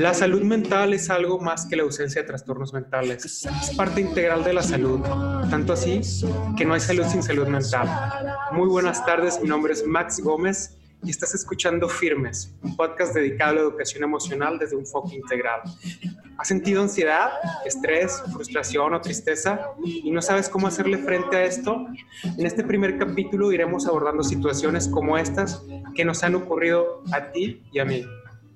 [0.00, 3.24] La salud mental es algo más que la ausencia de trastornos mentales.
[3.24, 5.00] Es parte integral de la salud.
[5.48, 6.00] Tanto así
[6.56, 7.88] que no hay salud sin salud mental.
[8.50, 13.50] Muy buenas tardes, mi nombre es Max Gómez y estás escuchando Firmes, un podcast dedicado
[13.50, 15.60] a la educación emocional desde un enfoque integral.
[16.36, 17.30] ¿Has sentido ansiedad,
[17.64, 21.86] estrés, frustración o tristeza y no sabes cómo hacerle frente a esto?
[22.36, 25.62] En este primer capítulo iremos abordando situaciones como estas
[25.94, 28.06] que nos han ocurrido a ti y a mí.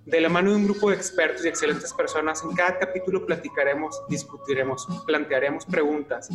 [0.07, 4.03] De la mano de un grupo de expertos y excelentes personas, en cada capítulo platicaremos,
[4.11, 6.29] discutiremos, plantearemos preguntas.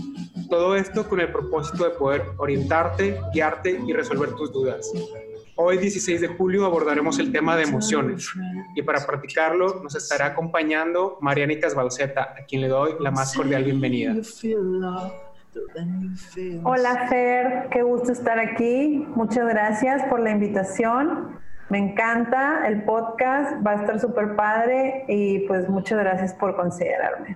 [0.50, 4.92] Todo esto con el propósito de poder orientarte, guiarte y resolver tus dudas.
[5.62, 8.32] Hoy, 16 de julio, abordaremos el tema de emociones
[8.76, 13.66] y para practicarlo nos estará acompañando Marianita Balseta, a quien le doy la más cordial
[13.66, 14.16] bienvenida.
[16.64, 19.06] Hola Fer, qué gusto estar aquí.
[19.16, 21.38] Muchas gracias por la invitación.
[21.70, 27.36] Me encanta el podcast, va a estar súper padre y pues muchas gracias por considerarme.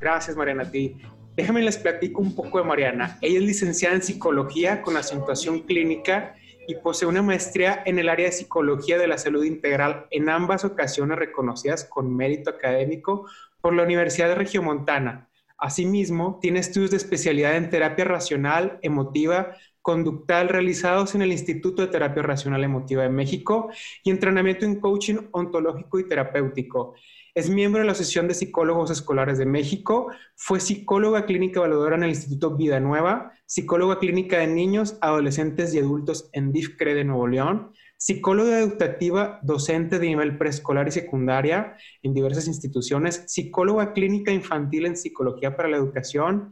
[0.00, 0.96] Gracias Mariana a ti.
[1.36, 3.18] Déjame les platico un poco de Mariana.
[3.20, 6.34] Ella es licenciada en psicología con acentuación clínica
[6.68, 10.66] y posee una maestría en el área de psicología de la salud integral, en ambas
[10.66, 13.26] ocasiones reconocidas con mérito académico
[13.62, 15.30] por la Universidad de Regiomontana.
[15.56, 21.88] Asimismo, tiene estudios de especialidad en terapia racional, emotiva, conductal realizados en el Instituto de
[21.88, 23.70] Terapia Racional Emotiva de México
[24.04, 26.94] y entrenamiento en coaching ontológico y terapéutico.
[27.38, 32.02] Es miembro de la Asociación de Psicólogos Escolares de México, fue psicóloga clínica evaluadora en
[32.02, 37.28] el Instituto Vida Nueva, psicóloga clínica de niños, adolescentes y adultos en DIFCRE de Nuevo
[37.28, 44.86] León, psicóloga educativa, docente de nivel preescolar y secundaria en diversas instituciones, psicóloga clínica infantil
[44.86, 46.50] en psicología para la educación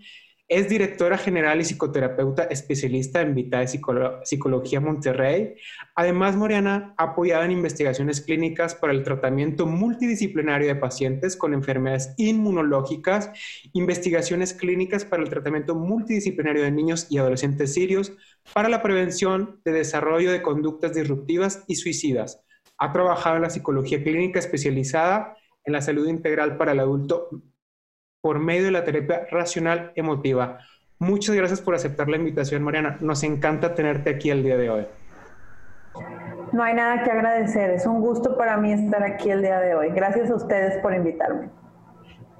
[0.49, 5.55] es directora general y psicoterapeuta especialista en Vitae Psicología Monterrey.
[5.97, 12.15] Además, Moriana ha apoyado en investigaciones clínicas para el tratamiento multidisciplinario de pacientes con enfermedades
[12.17, 13.31] inmunológicas,
[13.73, 18.12] investigaciones clínicas para el tratamiento multidisciplinario de niños y adolescentes sirios,
[18.55, 22.41] para la prevención de desarrollo de conductas disruptivas y suicidas.
[22.79, 27.31] Ha trabajado en la psicología clínica especializada en la salud integral para el adulto
[28.26, 30.59] por medio de la terapia racional emotiva.
[30.98, 32.97] Muchas gracias por aceptar la invitación, Mariana.
[33.00, 34.87] Nos encanta tenerte aquí el día de hoy.
[36.53, 37.70] No hay nada que agradecer.
[37.70, 39.91] Es un gusto para mí estar aquí el día de hoy.
[39.91, 41.50] Gracias a ustedes por invitarme.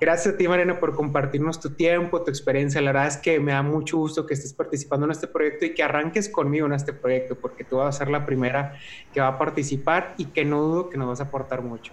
[0.01, 2.81] Gracias a ti, Mariana, por compartirnos tu tiempo, tu experiencia.
[2.81, 5.73] La verdad es que me da mucho gusto que estés participando en este proyecto y
[5.73, 8.75] que arranques conmigo en este proyecto, porque tú vas a ser la primera
[9.15, 11.93] que va a participar y que no dudo que nos vas a aportar mucho.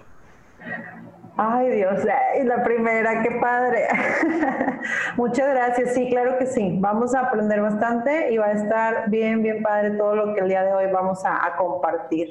[1.35, 1.99] Ay Dios,
[2.43, 3.87] la primera, qué padre.
[5.17, 6.77] Muchas gracias, sí, claro que sí.
[6.79, 10.49] Vamos a aprender bastante y va a estar bien, bien padre todo lo que el
[10.49, 12.29] día de hoy vamos a, a compartir.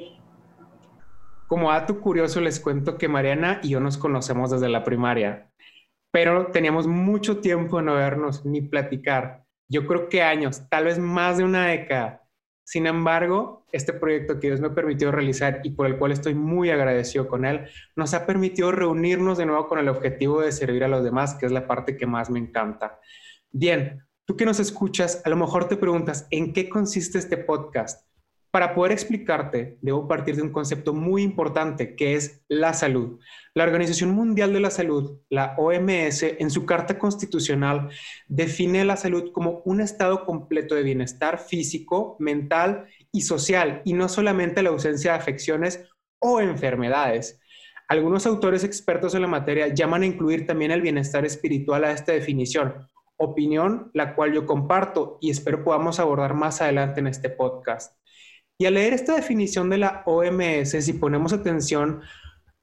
[1.47, 5.51] Como dato curioso les cuento que Mariana y yo nos conocemos desde la primaria,
[6.11, 9.43] pero teníamos mucho tiempo de no vernos ni platicar.
[9.69, 12.22] Yo creo que años, tal vez más de una década.
[12.63, 16.69] Sin embargo, este proyecto que Dios me permitió realizar y por el cual estoy muy
[16.69, 20.87] agradecido con Él, nos ha permitido reunirnos de nuevo con el objetivo de servir a
[20.87, 22.99] los demás, que es la parte que más me encanta.
[23.51, 28.07] Bien, tú que nos escuchas, a lo mejor te preguntas, ¿en qué consiste este podcast?
[28.53, 33.19] Para poder explicarte, debo partir de un concepto muy importante que es la salud.
[33.55, 37.89] La Organización Mundial de la Salud, la OMS, en su Carta Constitucional,
[38.27, 44.07] define la salud como un estado completo de bienestar físico, mental y social, y no
[44.07, 47.39] solamente la ausencia de afecciones o enfermedades.
[47.87, 52.11] Algunos autores expertos en la materia llaman a incluir también el bienestar espiritual a esta
[52.11, 52.87] definición,
[53.17, 57.97] opinión la cual yo comparto y espero podamos abordar más adelante en este podcast.
[58.63, 61.99] Y al leer esta definición de la OMS, si ponemos atención,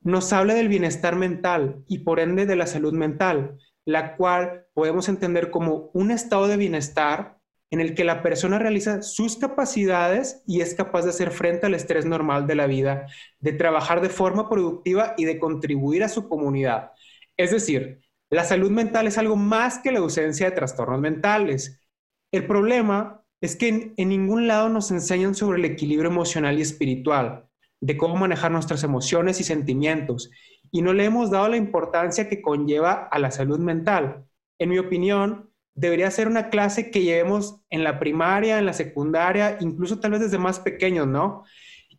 [0.01, 5.11] nos habla del bienestar mental y por ende de la salud mental, la cual podemos
[5.11, 7.37] entender como un estado de bienestar
[7.71, 11.75] en el que la persona realiza sus capacidades y es capaz de hacer frente al
[11.75, 13.05] estrés normal de la vida,
[13.39, 16.93] de trabajar de forma productiva y de contribuir a su comunidad.
[17.37, 18.01] Es decir,
[18.31, 21.85] la salud mental es algo más que la ausencia de trastornos mentales.
[22.33, 27.47] El problema es que en, ningún lado nos enseñan sobre el equilibrio emocional y espiritual,
[27.81, 30.31] de cómo manejar nuestras emociones y sentimientos,
[30.71, 34.27] y no le hemos dado la importancia que conlleva a la salud mental.
[34.59, 39.57] En mi opinión, debería ser una clase que llevemos en la primaria, en la secundaria,
[39.61, 41.45] incluso tal vez desde más pequeños, ¿no?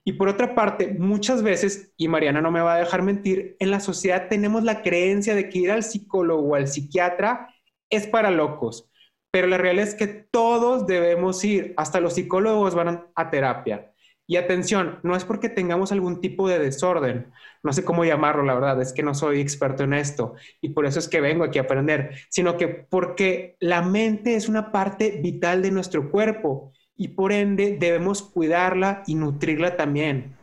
[0.04, 3.72] Y por otra parte, muchas veces, y Mariana no me va a dejar mentir, en
[3.72, 7.50] la sociedad tenemos la creencia de que ir al psicólogo o al psiquiatra
[7.90, 8.91] es para locos
[9.31, 13.92] pero la realidad es que todos debemos ir, hasta los psicólogos van a terapia.
[14.28, 17.31] Y atención, no es porque tengamos algún tipo de desorden,
[17.63, 20.86] no sé cómo llamarlo, la verdad, es que no soy experto en esto y por
[20.86, 25.19] eso es que vengo aquí a aprender, sino que porque la mente es una parte
[25.22, 30.38] vital de nuestro cuerpo y por ende debemos cuidarla y nutrirla también.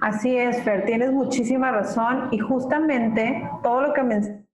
[0.00, 4.44] Así es, Fer, tienes muchísima razón y justamente todo lo que me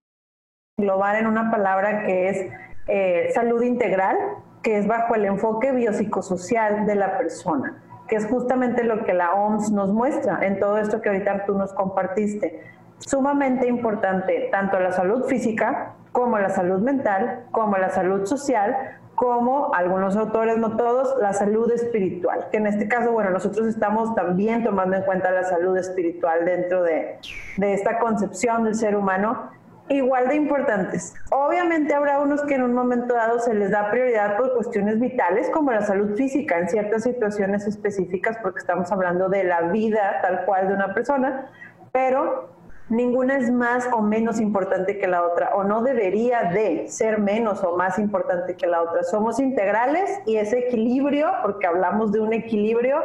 [0.76, 2.52] englobar en una palabra que es
[2.87, 4.17] eh, salud integral,
[4.62, 9.32] que es bajo el enfoque biopsicosocial de la persona, que es justamente lo que la
[9.32, 12.61] OMS nos muestra en todo esto que ahorita tú nos compartiste.
[12.99, 19.75] Sumamente importante, tanto la salud física como la salud mental, como la salud social, como
[19.75, 24.65] algunos autores, no todos, la salud espiritual, que en este caso, bueno, nosotros estamos también
[24.65, 27.19] tomando en cuenta la salud espiritual dentro de,
[27.59, 29.50] de esta concepción del ser humano,
[29.90, 31.14] igual de importantes.
[31.31, 35.50] Obviamente habrá unos que en un momento dado se les da prioridad por cuestiones vitales,
[35.50, 40.44] como la salud física en ciertas situaciones específicas, porque estamos hablando de la vida tal
[40.44, 41.50] cual de una persona,
[41.92, 42.50] pero
[42.88, 47.62] ninguna es más o menos importante que la otra, o no debería de ser menos
[47.64, 49.02] o más importante que la otra.
[49.02, 53.02] Somos integrales y ese equilibrio, porque hablamos de un equilibrio,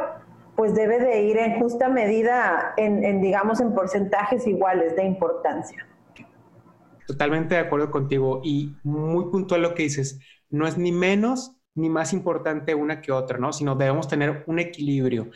[0.54, 5.86] pues debe de ir en justa medida, en, digamos, en porcentajes iguales de importancia.
[7.06, 10.20] Totalmente de acuerdo contigo y muy puntual lo que dices,
[10.50, 13.52] no es ni menos ni más importante una que otra, ¿no?
[13.52, 15.30] Sino debemos tener un equilibrio.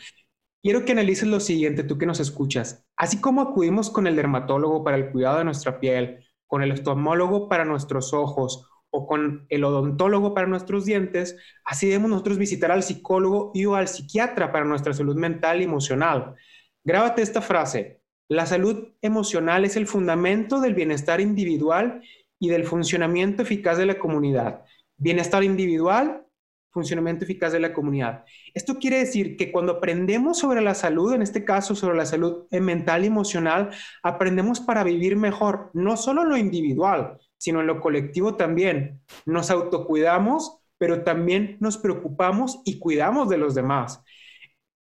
[0.63, 2.85] Quiero que analices lo siguiente, tú que nos escuchas.
[2.95, 7.47] Así como acudimos con el dermatólogo para el cuidado de nuestra piel, con el oftalmólogo
[7.47, 12.83] para nuestros ojos o con el odontólogo para nuestros dientes, así debemos nosotros visitar al
[12.83, 16.35] psicólogo y o al psiquiatra para nuestra salud mental y emocional.
[16.83, 18.00] Grábate esta frase.
[18.31, 22.01] La salud emocional es el fundamento del bienestar individual
[22.39, 24.61] y del funcionamiento eficaz de la comunidad.
[24.95, 26.25] Bienestar individual,
[26.69, 28.23] funcionamiento eficaz de la comunidad.
[28.53, 32.45] Esto quiere decir que cuando aprendemos sobre la salud, en este caso sobre la salud
[32.51, 37.81] mental y emocional, aprendemos para vivir mejor, no solo en lo individual, sino en lo
[37.81, 39.01] colectivo también.
[39.25, 44.01] Nos autocuidamos, pero también nos preocupamos y cuidamos de los demás.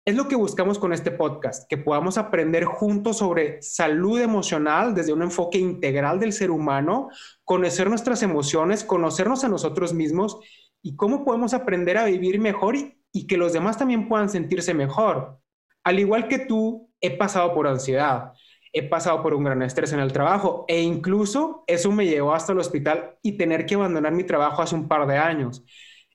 [0.06, 5.15] Es lo que buscamos con este podcast, que podamos aprender juntos sobre salud emocional desde
[5.15, 7.09] un enfoque integral del ser humano,
[7.43, 10.39] conocer nuestras emociones, conocernos a nosotros mismos
[10.83, 15.41] y cómo podemos aprender a vivir mejor y, que los demás también puedan sentirse mejor.
[15.85, 18.33] Al igual que tú, he pasado por ansiedad,
[18.75, 22.53] he pasado por un gran estrés en el trabajo e incluso eso me llevó hasta
[22.53, 25.65] el hospital y tener que abandonar mi trabajo hace un par de años.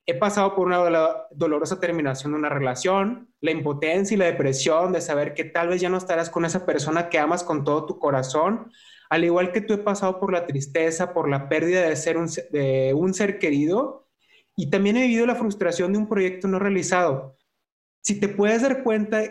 [0.10, 0.80] He pasado por una
[1.30, 5.82] dolorosa terminación de una relación, la impotencia y la depresión de saber que tal vez
[5.82, 8.72] ya no estarás con esa persona que amas con todo tu corazón.
[9.12, 12.28] Al igual que tú he pasado por la tristeza, por la pérdida de, ser un,
[13.14, 14.08] ser querido
[14.56, 17.38] y también he vivido la frustración de un proyecto no realizado.
[18.02, 19.22] Si te puedes dar cuenta,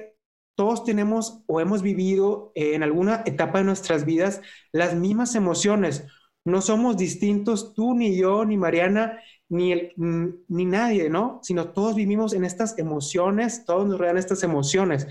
[0.55, 6.07] todos tenemos o hemos vivido en alguna etapa de nuestras vidas las mismas emociones.
[6.45, 9.93] No somos distintos tú, ni yo, ni Mariana, ni, el,
[10.49, 11.41] ni nadie, ¿no?
[11.43, 15.07] Sino todos vivimos en estas emociones, todos nos rodean estas emociones.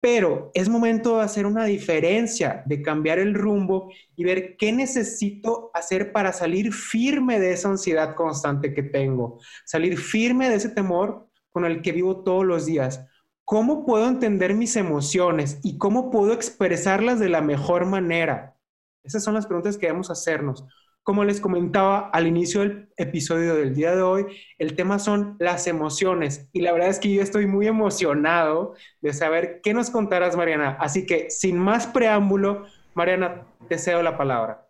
[0.00, 5.70] Pero es momento de hacer una diferencia, de cambiar el rumbo y ver qué necesito
[5.74, 11.28] hacer para salir firme de esa ansiedad constante que tengo, salir firme de ese temor
[11.52, 13.06] con el que vivo todos los días.
[13.44, 18.56] ¿Cómo puedo entender mis emociones y cómo puedo expresarlas de la mejor manera?
[19.04, 20.64] Esas son las preguntas que debemos hacernos.
[21.04, 24.26] Como les comentaba al inicio del episodio del día de hoy,
[24.58, 29.12] el tema son las emociones y la verdad es que yo estoy muy emocionado de
[29.12, 30.76] saber qué nos contarás, Mariana.
[30.78, 34.68] Así que sin más preámbulo, Mariana, te cedo la palabra.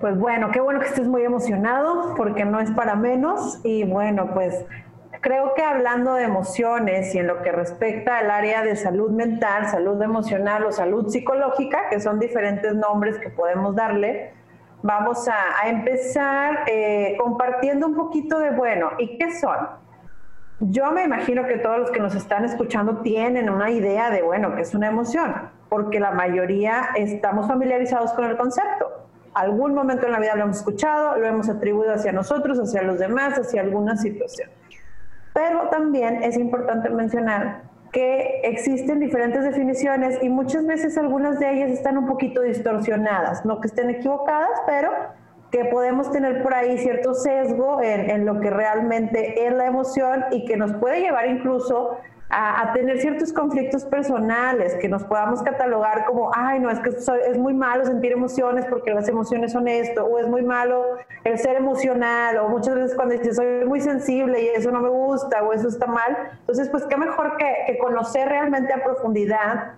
[0.00, 4.34] Pues bueno, qué bueno que estés muy emocionado porque no es para menos y bueno,
[4.34, 4.66] pues
[5.22, 9.66] creo que hablando de emociones y en lo que respecta al área de salud mental,
[9.70, 14.34] salud emocional o salud psicológica, que son diferentes nombres que podemos darle,
[14.82, 19.56] Vamos a, empezar eh, compartiendo un poquito de, bueno, ¿y qué son?
[20.60, 24.54] Yo me imagino que todos los que nos están escuchando tienen una idea de, bueno,
[24.54, 29.06] que es una emoción, porque la mayoría estamos familiarizados con el concepto.
[29.34, 32.98] Algún momento en la vida lo hemos escuchado, lo hemos atribuido hacia nosotros, hacia los
[32.98, 34.50] demás, hacia alguna situación.
[35.32, 41.70] Pero también es importante mencionar que existen diferentes definiciones y muchas veces algunas de ellas
[41.70, 44.90] están un poquito distorsionadas, no que estén equivocadas, pero
[45.50, 50.44] que podemos tener por ahí cierto sesgo en, lo que realmente es la emoción y
[50.44, 51.96] que nos puede llevar incluso
[52.30, 57.38] a, tener ciertos conflictos personales, que nos podamos catalogar como, ay, no, es que es
[57.38, 60.84] muy malo sentir emociones porque las emociones son esto, o es muy malo
[61.24, 64.90] el ser emocional, o muchas veces cuando dices, soy muy sensible y eso no me
[64.90, 66.16] gusta, o eso está mal.
[66.40, 69.74] Entonces, pues qué mejor que, conocer realmente a profundidad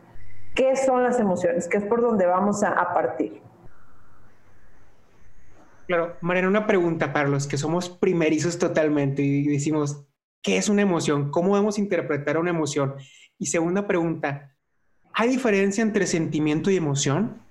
[0.54, 3.40] qué son las emociones, que es por donde vamos a, a partir.
[5.86, 10.09] Claro, Mariana, una pregunta para los que somos primerizos totalmente y decimos,
[10.42, 11.30] ¿Qué es una emoción?
[11.30, 12.94] ¿Cómo debemos interpretar una emoción?
[13.38, 14.52] Y segunda pregunta,
[15.12, 17.42] ¿hay diferencia entre sentimiento y emoción?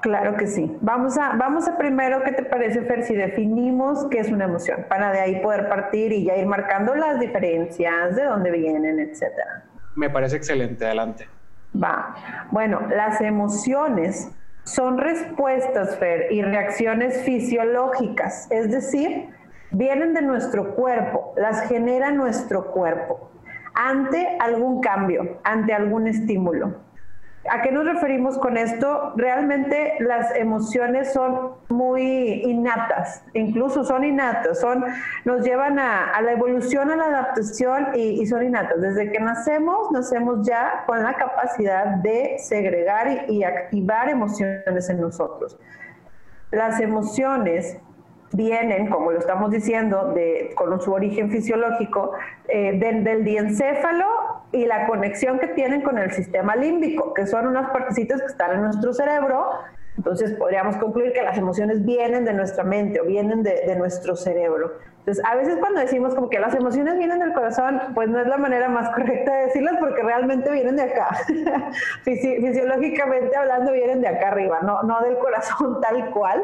[0.00, 0.70] Claro que sí.
[0.80, 4.84] Vamos a, vamos a primero, ¿qué te parece, Fer, si definimos qué es una emoción?
[4.88, 9.64] Para de ahí poder partir y ya ir marcando las diferencias, de dónde vienen, etcétera.
[9.96, 11.26] Me parece excelente, adelante.
[11.74, 12.14] Va.
[12.50, 14.30] Bueno, las emociones
[14.64, 19.30] son respuestas, Fer, y reacciones fisiológicas, es decir,
[19.74, 23.30] vienen de nuestro cuerpo, las genera nuestro cuerpo
[23.74, 26.84] ante algún cambio, ante algún estímulo.
[27.50, 29.12] ¿A qué nos referimos con esto?
[29.16, 34.82] Realmente las emociones son muy innatas, incluso son innatas, son,
[35.26, 38.80] nos llevan a, la evolución, a la adaptación y, son innatas.
[38.80, 45.58] Desde que nacemos, nacemos ya con la capacidad de segregar y activar emociones en nosotros.
[46.50, 47.78] Las emociones
[48.34, 52.12] vienen, como lo estamos diciendo, de, con su origen fisiológico,
[52.48, 54.06] eh, del, diencéfalo
[54.52, 58.52] y la conexión que tienen con el sistema límbico, que son unas partecitas que están
[58.52, 59.50] en nuestro cerebro.
[59.96, 64.72] Entonces podríamos concluir que las emociones vienen de nuestra mente o vienen de, nuestro cerebro.
[64.98, 68.26] Entonces, a veces cuando decimos como que las emociones vienen del corazón, pues no es
[68.26, 71.08] la manera más correcta de decirlas porque realmente vienen de acá.
[72.04, 76.42] Fisiológicamente hablando, vienen de acá arriba, no, no del corazón tal cual.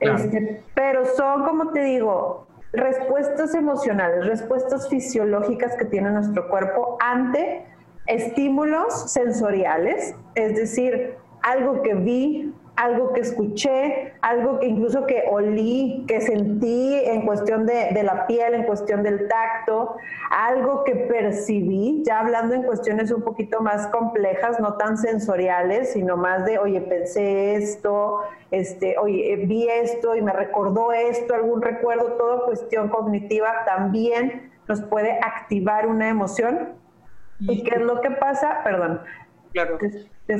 [0.00, 7.64] Este, pero son, como te digo, respuestas emocionales, respuestas fisiológicas que tiene nuestro cuerpo ante
[8.06, 16.04] estímulos sensoriales, es decir, algo que vi, algo que escuché, algo que incluso que olí,
[16.06, 19.96] que sentí en cuestión de, de, la piel, en cuestión del tacto,
[20.30, 26.16] algo que percibí, ya hablando en cuestiones un poquito más complejas, no tan sensoriales, sino
[26.16, 28.20] más de, oye, pensé esto,
[28.52, 34.82] este, oye, vi esto y me recordó esto, algún recuerdo, todo cuestión cognitiva también nos
[34.82, 36.74] puede activar una emoción.
[37.40, 38.60] ¿Y, qué es lo que pasa?
[38.62, 39.00] Perdón.
[39.52, 39.78] Claro.
[39.78, 40.34] Te, te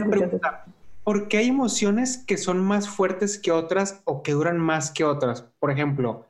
[1.08, 5.40] porque hay emociones que son más fuertes que otras o que duran más que otras.
[5.58, 6.26] Por ejemplo,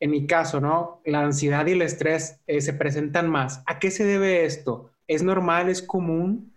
[0.00, 1.00] en mi caso, ¿no?
[1.04, 3.62] La ansiedad y el estrés eh, se presentan más.
[3.66, 4.90] ¿A qué se debe esto?
[5.06, 5.68] ¿Es normal?
[5.68, 6.52] ¿Es común?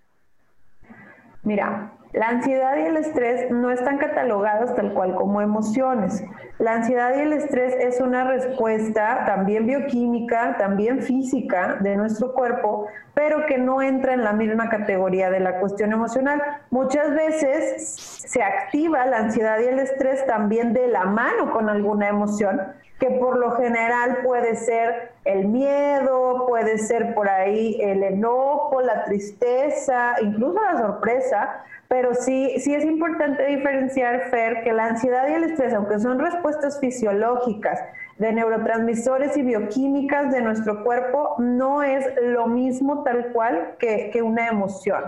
[1.44, 6.24] Mira, la ansiedad y el estrés no están catalogados tal cual como emociones.
[6.58, 12.88] La ansiedad y el estrés es una respuesta también bioquímica, también física de nuestro cuerpo,
[13.14, 16.42] pero que no entra en la misma categoría de la cuestión emocional.
[16.72, 22.10] Muchas veces se activa la ansiedad y el estrés también de la mano con alguna
[22.10, 22.60] emoción,
[23.00, 29.06] que por lo general puede ser el miedo, puede ser por ahí el enojo, la
[29.06, 35.34] tristeza, incluso la sorpresa, pero sí, sí es importante diferenciar, Fer, que la ansiedad y
[35.34, 37.80] el estrés, aunque son respuestas fisiológicas
[38.20, 44.48] de neurotransmisores y bioquímicas de nuestro cuerpo, no es lo mismo tal cual que, una
[44.50, 45.04] emoción.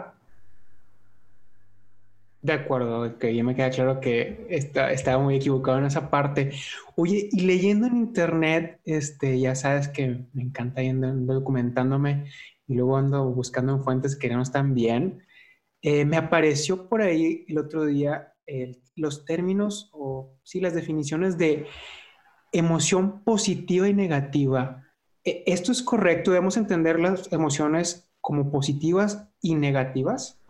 [2.42, 6.52] De acuerdo, que ya me queda claro que está, estaba muy equivocado en esa parte.
[6.96, 12.26] Oye, y leyendo en internet, este, ya sabes que me encanta yendo documentándome
[12.68, 15.24] y luego ando buscando en fuentes que no están bien.
[15.84, 18.32] Eh, me apareció por ahí el otro día
[18.96, 21.68] los términos o sí las definiciones de
[22.52, 24.88] emoción positiva y negativa.
[25.24, 26.32] E, ¿Esto es correcto?
[26.32, 30.41] ¿Debemos entender las emociones como positivas y negativas?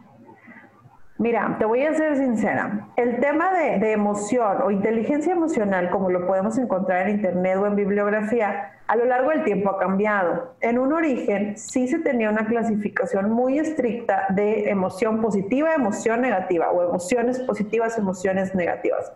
[1.22, 2.88] Mira, te voy a ser sincera.
[2.96, 7.76] El tema de, emoción o inteligencia emocional, como lo podemos encontrar en Internet o en
[7.76, 10.56] bibliografía, a lo largo del tiempo ha cambiado.
[10.62, 16.72] En un origen sí se tenía una clasificación muy estricta de emoción positiva, emoción negativa
[16.72, 19.14] o emociones positivas, emociones negativas.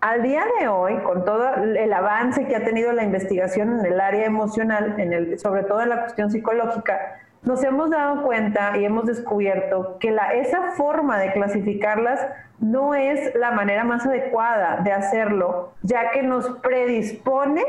[0.00, 3.98] Al día de hoy, con todo el avance que ha tenido la investigación en el
[3.98, 8.84] área emocional, en el, sobre todo en la cuestión psicológica, nos hemos dado cuenta y
[8.84, 12.26] hemos descubierto que esa forma de clasificarlas
[12.60, 17.62] no es la manera más adecuada de hacerlo, ya que nos predispone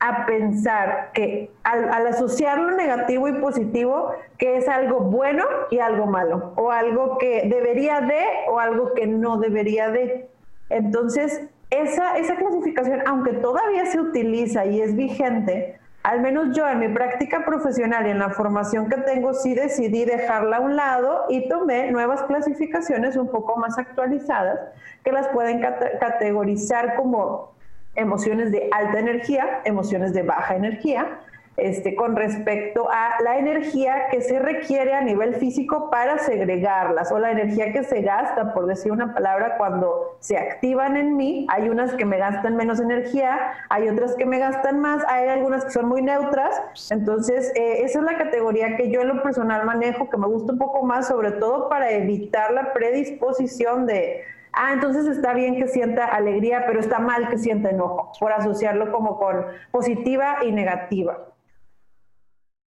[0.00, 5.78] a pensar que al, al, asociar lo negativo y positivo, que es algo bueno y
[5.78, 10.28] algo malo, o algo que debería de o algo que no debería de.
[10.68, 16.80] Entonces, esa, esa clasificación, aunque todavía se utiliza y es vigente, al menos yo en
[16.80, 21.24] mi práctica profesional y en la formación que tengo, sí decidí dejarla a un lado
[21.30, 24.60] y tomé nuevas clasificaciones un poco más actualizadas
[25.02, 25.62] que las pueden
[25.98, 27.54] categorizar como
[27.94, 31.20] emociones de alta energía, emociones de baja energía,
[31.56, 37.18] este, con respecto a la energía que se requiere a nivel físico para segregarlas o
[37.18, 41.46] la energía que se gasta, por decir una palabra, cuando se activan en mí.
[41.50, 45.64] Hay unas que me gastan menos energía, hay otras que me gastan más, hay algunas
[45.64, 46.60] que son muy neutras.
[46.90, 50.52] Entonces, eh, esa es la categoría que yo en lo personal manejo, que me gusta
[50.52, 55.68] un poco más, sobre todo para evitar la predisposición de ah, entonces está bien que
[55.68, 61.33] sienta alegría, pero está mal que sienta enojo, por asociarlo como con positiva y negativa.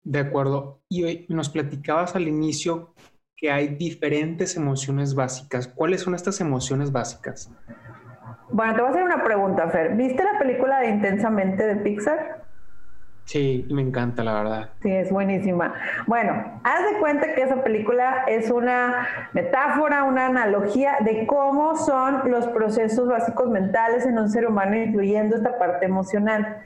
[0.04, 0.82] De acuerdo.
[0.88, 2.94] Y hoy nos platicabas al inicio
[3.36, 5.66] que hay diferentes emociones básicas.
[5.66, 7.50] ¿Cuáles son estas emociones básicas?
[8.50, 9.96] Bueno, te voy a hacer una pregunta, Fer.
[9.96, 12.44] ¿Viste la película de Intensamente de Pixar?
[13.24, 14.70] Sí, me encanta, la verdad.
[14.82, 15.74] Sí, es buenísima.
[16.06, 22.30] Bueno, haz de cuenta que esa película es una metáfora, una analogía de cómo son
[22.30, 26.62] los procesos básicos mentales en un ser humano, incluyendo esta parte emocional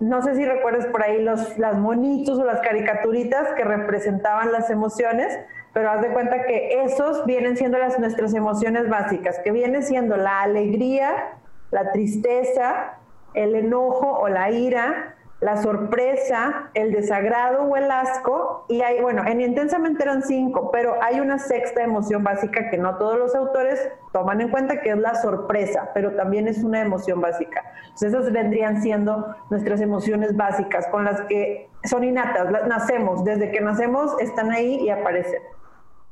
[0.00, 4.70] no sé si recuerdas por ahí los las monitos o las caricaturitas que representaban las
[4.70, 5.38] emociones,
[5.72, 10.16] pero haz de cuenta que esos vienen siendo las nuestras emociones básicas, que viene siendo
[10.16, 11.36] la alegría,
[11.70, 12.94] la tristeza,
[13.34, 19.26] el enojo o la ira, la sorpresa, el desagrado o el asco, y hay, bueno,
[19.26, 23.90] en intensamente eran cinco, pero hay una sexta emoción básica que no todos los autores
[24.12, 27.64] toman en cuenta, que es la sorpresa, pero también es una emoción básica.
[27.84, 33.62] Entonces esas vendrían siendo nuestras emociones básicas, con las que son innatas, nacemos, desde que
[33.62, 35.40] nacemos están ahí y aparecen.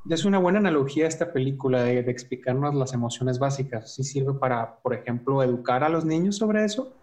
[0.09, 3.95] Es una buena analogía esta película de, de explicarnos las emociones básicas.
[3.95, 6.95] ¿Sí sirve para, por ejemplo, educar a los niños sobre eso?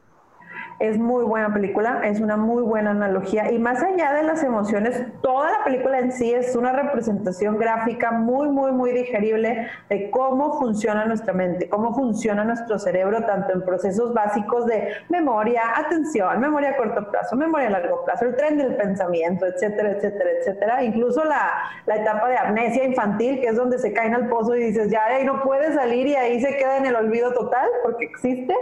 [0.77, 5.01] Es muy buena película, es una muy buena analogía y más allá de las emociones,
[5.22, 10.59] toda la película en sí es una representación gráfica muy, muy, muy digerible de cómo
[10.59, 16.72] funciona nuestra mente, cómo funciona nuestro cerebro, tanto en procesos básicos de memoria, atención, memoria
[16.72, 20.83] a corto plazo, memoria a largo plazo, el tren del pensamiento, etcétera, etcétera, etcétera.
[20.83, 21.53] Incluso la,
[21.85, 25.05] la etapa de amnesia infantil, que es donde se caen al pozo y dices, ya
[25.05, 28.53] ahí no puede salir y ahí se queda en el olvido total porque existe.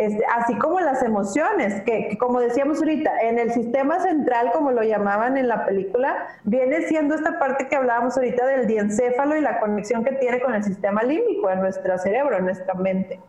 [0.00, 4.82] Este, así como las emociones, que, como decíamos ahorita, en el sistema central, como lo
[4.82, 9.60] llamaban en la película, viene siendo esta parte que hablábamos ahorita del diencéfalo y la
[9.60, 13.20] conexión que tiene con el sistema límbico en nuestro cerebro, en nuestra mente.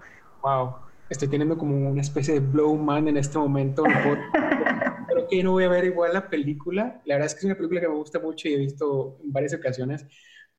[0.41, 0.75] Wow,
[1.09, 3.83] estoy teniendo como una especie de blow man en este momento.
[5.09, 7.01] Creo que no voy a ver igual la película.
[7.03, 9.33] La verdad es que es una película que me gusta mucho y he visto en
[9.33, 10.07] varias ocasiones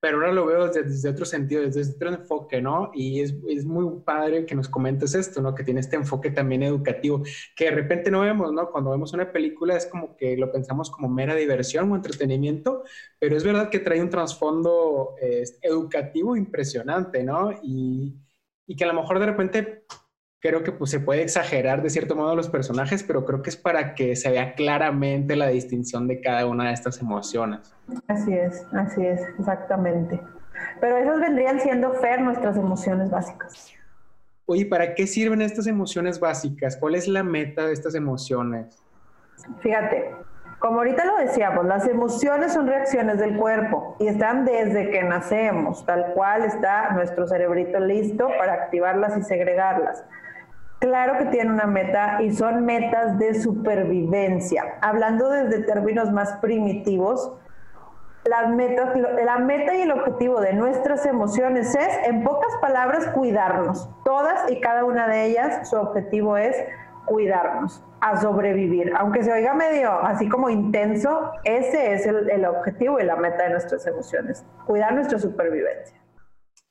[0.02, 2.90] pero ahora lo veo desde, otro sentido, desde otro enfoque, ¿no?
[2.92, 5.54] Y es, es, muy padre que nos comentes esto, ¿no?
[5.54, 7.22] Que tiene este enfoque también educativo,
[7.54, 8.68] que de repente no vemos, ¿no?
[8.72, 12.82] Cuando vemos una película es como que lo pensamos como mera diversión o entretenimiento,
[13.20, 17.52] pero es verdad que trae un trasfondo eh, educativo impresionante, ¿no?
[17.62, 18.16] Y,
[18.66, 19.84] y que a lo mejor de repente
[20.42, 23.56] creo que pues, se puede exagerar de cierto modo los personajes, pero creo que es
[23.56, 27.74] para que se vea claramente la distinción de cada una de estas emociones.
[28.08, 30.20] Así es, así es, exactamente.
[30.80, 33.72] Pero esas vendrían siendo, Fer, nuestras emociones básicas.
[34.46, 36.76] Oye, ¿para qué sirven estas emociones básicas?
[36.76, 38.82] ¿Cuál es la meta de estas emociones?
[39.60, 40.10] Fíjate,
[40.58, 45.86] como ahorita lo decíamos, las emociones son reacciones del cuerpo y están desde que nacemos,
[45.86, 50.04] tal cual está nuestro cerebrito listo para activarlas y segregarlas.
[50.82, 54.78] Claro que tiene una meta y son metas de supervivencia.
[54.80, 57.32] Hablando desde términos más primitivos,
[58.24, 58.48] la
[59.38, 63.88] meta y el objetivo de nuestras emociones es, en pocas palabras, cuidarnos.
[64.04, 66.56] Todas y cada una de ellas, su objetivo es
[67.04, 68.92] cuidarnos, a sobrevivir.
[68.98, 73.50] Aunque se oiga medio así como intenso, ese es el objetivo y la meta de
[73.50, 76.01] nuestras emociones, cuidar nuestra supervivencia.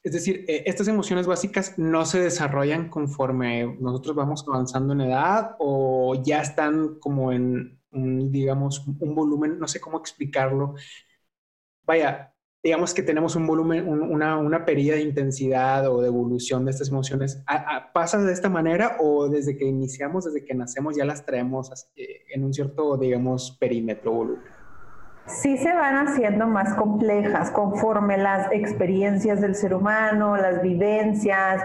[0.04, 5.56] Es decir, eh, estas emociones básicas no se desarrollan conforme nosotros vamos avanzando en edad
[5.60, 10.74] o ya están como en, digamos, un volumen, no sé cómo explicarlo.
[11.84, 12.34] Vaya,
[12.64, 17.44] digamos que tenemos un volumen, una, una de intensidad o de evolución de estas emociones.
[17.94, 22.24] ¿Pasa de esta manera o desde que iniciamos, desde que nacemos, ya las traemos eh,
[22.34, 24.61] en un cierto, digamos, perímetro volumen?
[25.26, 31.62] Sí se van haciendo más complejas conforme las experiencias del ser humano, las vivencias,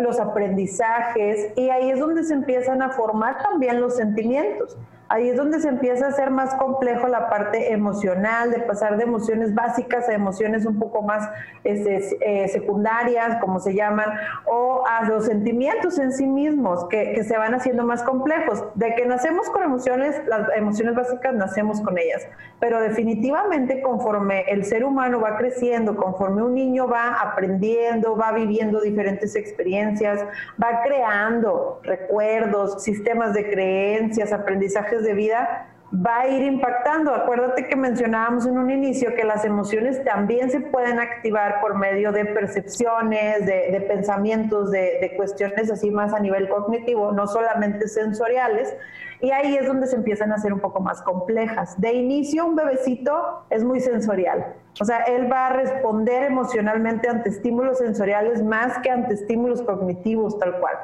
[0.00, 4.76] los aprendizajes, y ahí es donde se empiezan a formar también los sentimientos.
[5.12, 9.02] Ahí es donde se empieza a hacer más complejo la parte emocional, de pasar de
[9.02, 11.28] emociones básicas a emociones un poco más
[11.64, 14.08] este, eh, secundarias, como se llaman,
[14.46, 18.64] o a los sentimientos en sí mismos, que, que se van haciendo más complejos.
[18.74, 22.26] De que nacemos con emociones, las emociones básicas nacemos con ellas,
[22.58, 28.80] pero definitivamente conforme el ser humano va creciendo, conforme un niño va aprendiendo, va viviendo
[28.80, 30.24] diferentes experiencias,
[30.62, 37.14] va creando recuerdos, sistemas de creencias, aprendizajes de vida, va a ir impactando.
[37.14, 42.12] Acuérdate que mencionábamos en un inicio que las emociones también se pueden activar por medio
[42.12, 48.74] de percepciones, de, pensamientos, de, de, cuestiones así más a nivel cognitivo, no solamente sensoriales.
[49.20, 51.80] Y ahí es donde se empiezan a hacer un poco más complejas.
[51.80, 54.56] De inicio, un bebecito es muy sensorial.
[54.80, 60.38] O sea, él va a responder emocionalmente ante estímulos sensoriales más que ante estímulos cognitivos,
[60.38, 60.74] tal cual.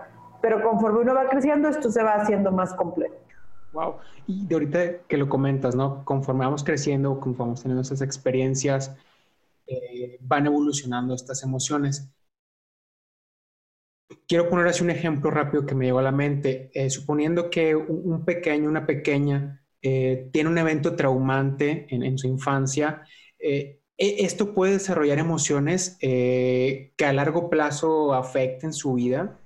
[0.40, 3.14] Pero conforme uno va creciendo, esto se va haciendo más complejo.
[3.72, 3.96] Wow.
[4.26, 6.04] Y de ahorita que lo comentas, ¿no?
[6.04, 8.96] Conforme vamos creciendo, conforme vamos teniendo esas experiencias,
[9.66, 12.10] eh, van evolucionando estas emociones.
[14.26, 16.70] Quiero poner así un ejemplo rápido que me llegó a la mente.
[16.72, 23.02] Eh, suponiendo que un, pequeño, una pequeña, eh, tiene un evento traumante en, su infancia,
[23.38, 29.38] e, ¿esto puede desarrollar emociones que a largo plazo afecten su vida?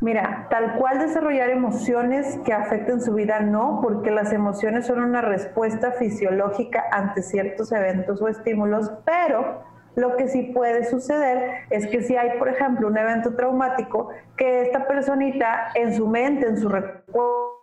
[0.00, 5.22] Mira, tal cual desarrollar emociones que afecten su vida, no, porque las emociones son una
[5.22, 9.64] respuesta fisiológica ante ciertos eventos o estímulos, pero
[9.96, 14.62] lo que sí puede suceder es que si hay, por ejemplo, un evento traumático, que
[14.62, 17.57] esta personita en su mente, en su recuerdo,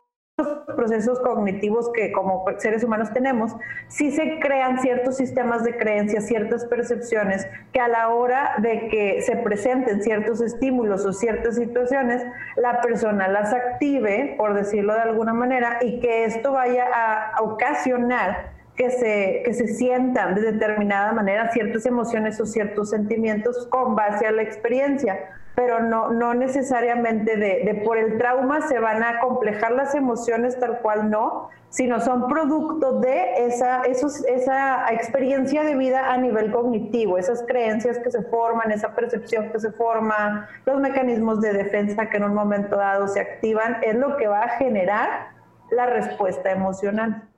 [0.76, 3.56] procesos cognitivos que como seres humanos tenemos,
[3.88, 9.22] sí se crean ciertos sistemas de creencias, ciertas percepciones que a la hora de que
[9.22, 12.24] se presenten ciertos estímulos o ciertas situaciones,
[12.58, 18.54] la persona las active, por decirlo de alguna manera, y que esto vaya a ocasionar
[18.76, 24.28] que se, que se sientan de determinada manera ciertas emociones o ciertos sentimientos con base
[24.28, 25.18] a la experiencia
[25.56, 30.80] pero no, no necesariamente de, por el trauma se van a complejar las emociones tal
[30.80, 37.44] cual no, sino son producto de esa, esa experiencia de vida a nivel cognitivo, esas
[37.48, 42.26] creencias que se forman, esa percepción que se forma, los mecanismos de defensa que en
[42.26, 45.36] un momento dado se activan, es lo que va a generar
[45.72, 47.30] la respuesta emocional.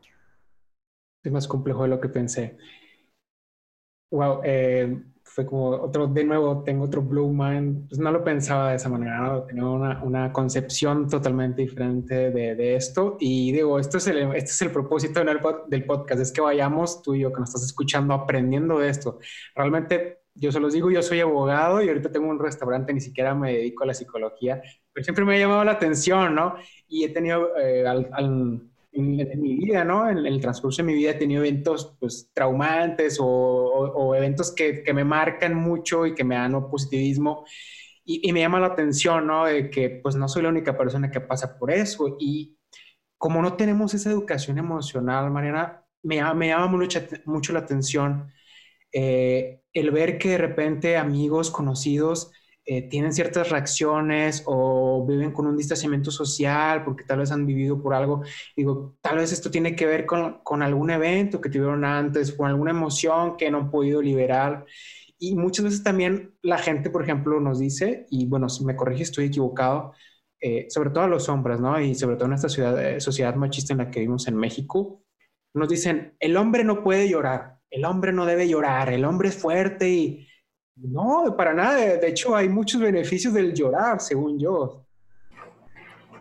[1.23, 2.57] Es más complejo de lo que pensé.
[4.09, 5.01] Wow, eh,
[5.37, 8.89] fue como otro, de nuevo, tengo otro Blue Mind, pues no lo pensaba de esa
[8.89, 9.43] manera, ¿no?
[9.43, 14.51] tenía una, una concepción totalmente diferente de, de, esto y digo, esto es el, este
[14.51, 18.13] es el propósito del podcast, es que vayamos tú y yo que nos estás escuchando
[18.13, 19.19] aprendiendo de esto.
[19.53, 23.35] Realmente, yo se los digo, yo soy abogado y ahorita tengo un restaurante, ni siquiera
[23.35, 24.61] me dedico a la psicología,
[24.93, 26.55] pero siempre me ha llamado la atención, ¿no?
[26.87, 30.09] Y he tenido eh, al, al en, mi vida, ¿no?
[30.09, 34.93] En, el transcurso de mi vida he tenido eventos pues traumantes o, eventos que, que,
[34.93, 37.45] me marcan mucho y que me dan positivismo
[38.03, 39.45] y, y, me llama la atención, ¿no?
[39.45, 42.57] De que pues no soy la única persona que pasa por eso y
[43.17, 48.31] como no tenemos esa educación emocional, Mariana, me, me llama mucho, mucho la atención
[48.93, 52.31] eh, el ver que de repente amigos, conocidos,
[52.69, 57.81] eh, tienen ciertas reacciones o viven con un distanciamiento social porque tal vez han vivido
[57.81, 58.23] por algo.
[58.57, 62.71] Digo, tal vez esto tiene que ver con, algún evento que tuvieron antes, con alguna
[62.71, 64.65] emoción que no han podido liberar.
[65.17, 69.03] Y muchas veces también la gente, por ejemplo, nos dice, y bueno, si me corrige,
[69.03, 69.93] estoy equivocado,
[70.41, 71.79] eh, sobre todo a los hombres, ¿no?
[71.79, 75.05] Y sobre todo en esta ciudad, eh, sociedad machista en la que vivimos en México,
[75.53, 79.37] nos dicen, el hombre no puede llorar, el hombre no debe llorar, el hombre es
[79.37, 80.27] fuerte y
[80.83, 81.75] no, para nada.
[81.75, 84.83] De hecho, hay muchos beneficios del llorar, según yo.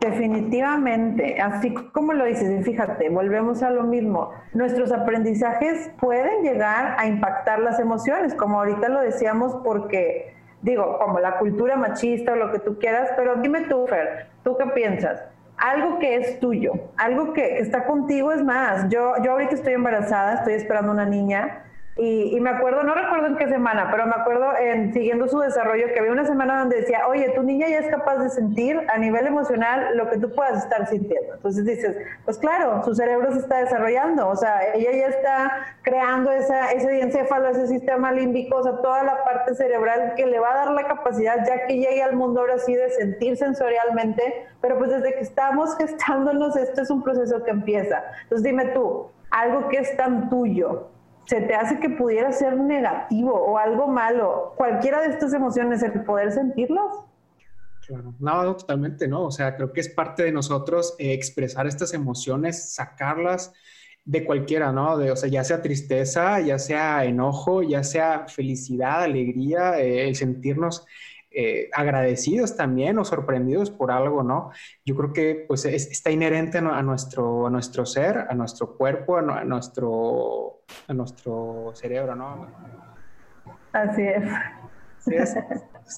[0.00, 4.30] Definitivamente, así como lo dices, fíjate, volvemos a lo mismo.
[4.52, 11.18] Nuestros aprendizajes pueden llegar a impactar las emociones, como ahorita lo decíamos, porque, digo, como
[11.18, 15.22] la cultura machista o lo que tú quieras, pero dime tú, Fer, ¿tú qué piensas?
[15.56, 18.90] Algo que es tuyo, algo que está contigo es más.
[18.90, 21.64] Yo, yo ahorita estoy embarazada, estoy esperando una niña
[21.98, 25.86] y, me acuerdo, no recuerdo en qué semana, pero me acuerdo en siguiendo su desarrollo
[25.94, 28.98] que había una semana donde decía, oye, tu niña ya es capaz de sentir a
[28.98, 31.36] nivel emocional lo que tú puedas estar sintiendo.
[31.36, 36.32] Entonces dices, pues claro, su cerebro se está desarrollando, o sea, ella ya está creando
[36.32, 40.52] esa, ese encéfalo, ese sistema límbico, o sea, toda la parte cerebral que le va
[40.52, 44.76] a dar la capacidad ya que llegue al mundo ahora sí de sentir sensorialmente, pero
[44.76, 48.04] pues desde que estamos gestándonos, esto es un proceso que empieza.
[48.24, 50.90] Entonces dime tú, algo que es tan tuyo,
[51.26, 56.04] se te hace que pudiera ser negativo o algo malo, cualquiera de estas emociones, el
[56.04, 56.96] poder sentirlas?
[57.86, 59.24] Claro, no, totalmente, ¿no?
[59.24, 63.52] O sea, creo que es parte de nosotros eh, expresar estas emociones, sacarlas
[64.04, 64.96] de cualquiera, ¿no?
[64.96, 70.16] De, o sea, ya sea tristeza, ya sea enojo, ya sea felicidad, alegría, eh, el
[70.16, 70.86] sentirnos
[71.38, 74.52] eh, agradecidos también o sorprendidos por algo, ¿no?
[74.86, 79.44] Yo creo que pues está inherente a nuestro, a nuestro ser, a nuestro cuerpo, a,
[79.44, 82.46] nuestro, a nuestro cerebro, ¿no?
[83.70, 85.34] Así es.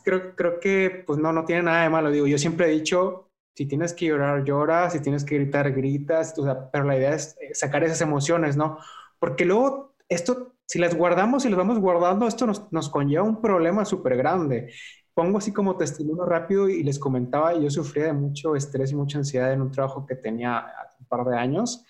[0.04, 2.10] creo, creo que pues no, no tiene nada de malo.
[2.10, 6.34] Digo, yo siempre he dicho, si tienes que llorar, lloras, si tienes que gritar, gritas,
[6.72, 8.78] pero la idea es eh, sacar esas emociones, ¿no?
[9.20, 13.40] Porque luego esto, si las guardamos y las vamos guardando, esto nos, nos conlleva un
[13.40, 14.72] problema súper grande
[15.18, 19.18] pongo así como testimonio rápido y les comentaba, yo sufría de mucho estrés y mucha
[19.18, 21.84] ansiedad en un trabajo que tenía hace un par de años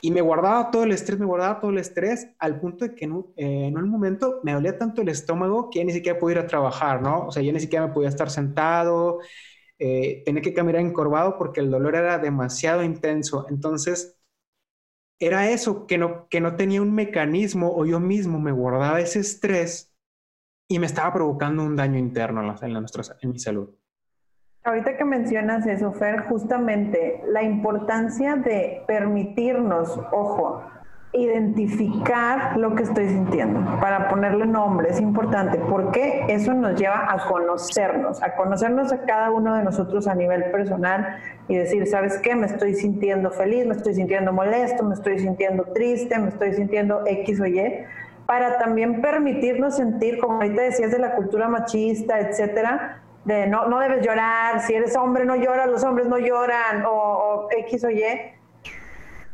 [0.00, 3.04] y me guardaba todo el estrés, me guardaba todo el estrés al punto de que
[3.04, 6.38] en eh, en un momento me dolía tanto el estómago que ya ni siquiera podía
[6.38, 7.26] ir a trabajar, ¿no?
[7.26, 9.18] O sea, ya ni siquiera me podía estar sentado,
[9.78, 13.44] eh, tenía que caminar encorvado porque el dolor era demasiado intenso.
[13.50, 14.16] Entonces,
[15.18, 19.20] era eso, que no, que no tenía un mecanismo o yo mismo me guardaba ese
[19.20, 19.95] estrés
[20.68, 22.80] y me estaba provocando un daño interno en, la,
[23.20, 23.70] en mi salud.
[24.64, 30.60] Ahorita que mencionas eso, Fer, justamente la importancia de permitirnos, ojo,
[31.12, 37.28] identificar lo que estoy sintiendo, para ponerle nombre, es importante, porque eso nos lleva a
[37.28, 42.34] conocernos, a conocernos a cada uno de nosotros a nivel personal y decir, ¿sabes qué?
[42.34, 47.02] Me estoy sintiendo feliz, me estoy sintiendo molesto, me estoy sintiendo triste, me estoy sintiendo
[47.06, 47.84] X o Y,
[48.26, 53.78] para también permitirnos sentir, como ahorita decías de la cultura machista, etcétera, de no, no
[53.78, 58.02] debes llorar, si eres hombre no lloras, los hombres no lloran, o, X o Y,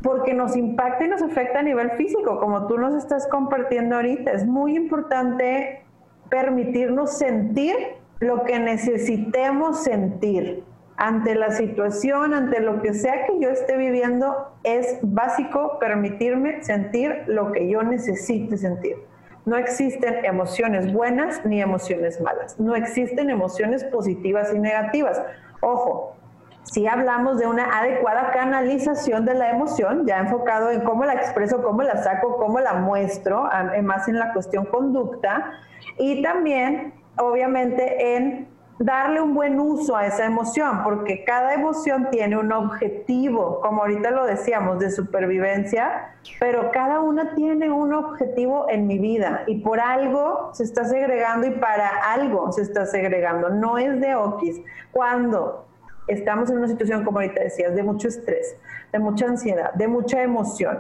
[0.03, 4.33] porque nos impacta y nos afecta a nivel físico, como tú nos estás compartiendo ahorita.
[4.33, 5.85] Es muy importante
[6.29, 7.75] permitirnos sentir
[8.21, 10.65] lo que necesitemos sentir
[10.97, 17.25] ante la situación, ante lo que sea que yo esté viviendo, es básico permitirme sentir
[17.27, 18.97] lo que yo necesite sentir.
[19.45, 22.61] No existen emociones buenas ni emociones malas.
[22.61, 25.21] No existen emociones positivas y negativas.
[25.61, 26.17] Ojo,
[26.63, 31.63] si hablamos de una adecuada canalización de la emoción, ya enfocado en cómo la expreso,
[31.63, 33.49] cómo la saco, cómo la muestro,
[33.83, 35.55] más en la cuestión conducta,
[35.99, 42.37] y también, obviamente, en darle un buen uso a esa emoción, porque cada emoción tiene
[42.37, 48.87] un objetivo, como ahorita lo decíamos, de supervivencia, pero cada una tiene un objetivo en
[48.87, 53.79] mi vida y por algo se está segregando y para algo se está segregando, no
[53.79, 54.61] es de okis.
[54.91, 55.67] Cuando
[56.09, 58.57] estamos en una situación, como ahorita decías, de mucho estrés,
[58.93, 60.79] de mucha ansiedad, de mucha emoción,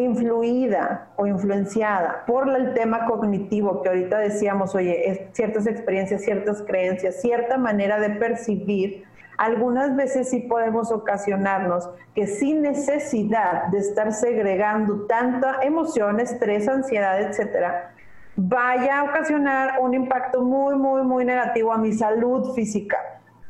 [0.00, 7.20] influida o influenciada por el tema cognitivo que ahorita decíamos, oye, ciertas experiencias, ciertas creencias,
[7.20, 9.04] cierta manera de percibir,
[9.38, 17.20] algunas veces sí podemos ocasionarnos que sin necesidad de estar segregando tanta emoción, estrés, ansiedad,
[17.20, 17.94] etcétera,
[18.36, 22.98] vaya a ocasionar un impacto muy, muy, muy negativo a mi salud física.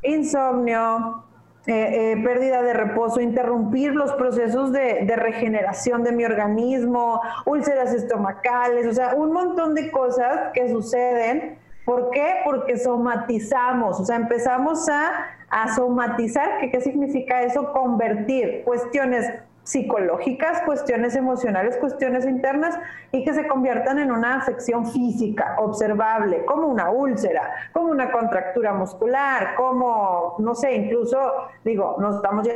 [0.02, 1.24] Insomnio,
[1.66, 8.86] eh, eh, pérdida de reposo, interrumpir los procesos de, regeneración de mi organismo, úlceras estomacales,
[8.86, 11.58] o sea, un montón de cosas que suceden.
[11.84, 12.36] ¿Por qué?
[12.44, 17.72] Porque somatizamos, o sea, empezamos a, a somatizar, ¿qué significa eso?
[17.72, 19.30] Convertir cuestiones
[19.70, 22.76] psicológicas, cuestiones emocionales, cuestiones internas
[23.12, 28.72] y que se conviertan en una afección física observable, como una úlcera, como una contractura
[28.72, 31.18] muscular, como, no sé, incluso,
[31.64, 32.48] digo, nos estamos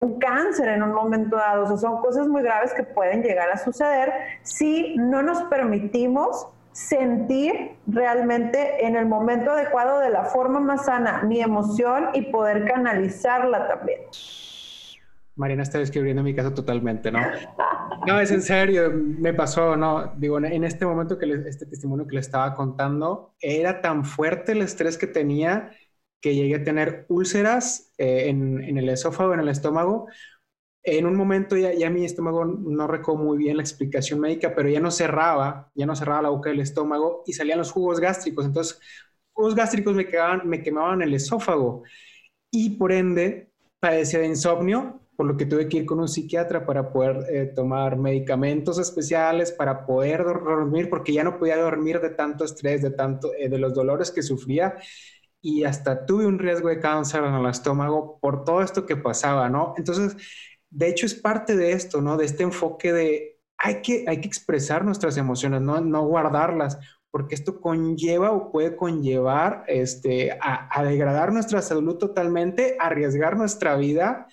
[0.00, 3.50] un cáncer en un momento dado, o sea, son cosas muy graves que pueden llegar
[3.50, 10.60] a suceder si no nos permitimos sentir realmente en el momento adecuado de la forma
[10.60, 14.00] más sana mi emoción y poder canalizarla también.
[15.38, 17.20] Mariana está describiendo mi caso totalmente, ¿no?
[18.06, 20.12] No, es en serio, me pasó, ¿no?
[20.16, 24.62] Digo, en este momento que este testimonio que le estaba contando, era tan fuerte el
[24.62, 25.70] estrés que tenía
[26.20, 30.08] que llegué a tener úlceras eh, en, el esófago, en el estómago.
[30.82, 34.68] En un momento ya, ya mi estómago no recuerdo muy bien la explicación médica, pero
[34.68, 38.44] ya no cerraba, ya no cerraba la boca del estómago y salían los jugos gástricos.
[38.44, 38.80] Entonces,
[39.32, 41.84] jugos gástricos me quemaban el esófago
[42.50, 46.64] y por ende padecía de insomnio por lo que tuve que ir con un psiquiatra
[46.64, 52.10] para poder eh, tomar medicamentos especiales, para poder dormir, porque ya no podía dormir de
[52.10, 54.76] tanto estrés, de, tanto, eh, de los dolores que sufría.
[55.40, 59.48] Y hasta tuve un riesgo de cáncer en el estómago por todo esto que pasaba,
[59.48, 59.74] ¿no?
[59.76, 60.16] Entonces,
[60.70, 62.16] de hecho, es parte de esto, ¿no?
[62.16, 66.78] De este enfoque de hay que, hay que expresar nuestras emociones, no, no guardarlas,
[67.10, 73.74] porque esto conlleva o puede conllevar este, a, a degradar nuestra salud totalmente, arriesgar nuestra
[73.74, 74.28] vida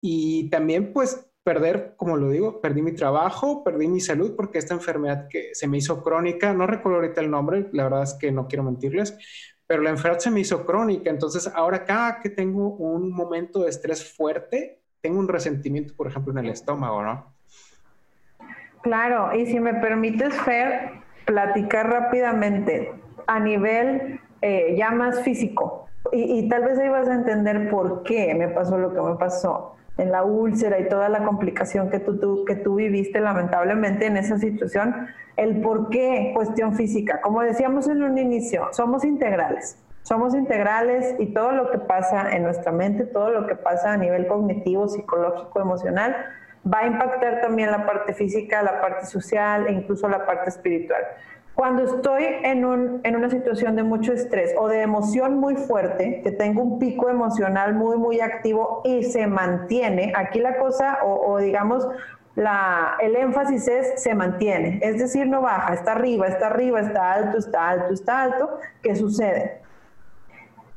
[0.00, 4.74] y también pues perder, como lo digo, perdí mi trabajo, perdí mi salud porque esta
[4.74, 8.32] enfermedad que se me hizo crónica, no recuerdo ahorita el nombre, la verdad es que
[8.32, 9.16] no quiero mentirles,
[9.64, 13.70] pero la enfermedad se me hizo crónica, entonces ahora cada que tengo un momento de
[13.70, 17.32] estrés fuerte, tengo un resentimiento, por ejemplo, en el estómago, ¿no?
[18.82, 20.90] Claro, y si me permites, Fer,
[21.26, 22.92] platicar rápidamente
[23.28, 28.02] a nivel eh, ya más físico, y, y tal vez ahí vas a entender por
[28.02, 32.00] qué me pasó lo que me pasó en la úlcera y toda la complicación que
[32.00, 37.20] tú, que tú viviste lamentablemente en esa situación, el por qué cuestión física.
[37.20, 39.78] Como decíamos en un inicio, somos integrales.
[40.02, 43.96] Somos integrales y todo lo que pasa en nuestra mente, todo lo que pasa a
[43.96, 46.14] nivel cognitivo, psicológico, emocional,
[46.64, 51.02] va a impactar también la parte física, la parte social e incluso la parte espiritual.
[51.56, 56.20] Cuando estoy en, un, en una situación de mucho estrés o de emoción muy fuerte,
[56.22, 61.38] que tengo un pico emocional muy, muy activo y se mantiene, aquí la cosa, o,
[61.38, 61.88] digamos,
[62.34, 67.12] la, el énfasis es se mantiene, es decir, no baja, está arriba, está arriba, está
[67.14, 68.58] alto, está alto, está alto.
[68.82, 69.62] ¿Qué sucede?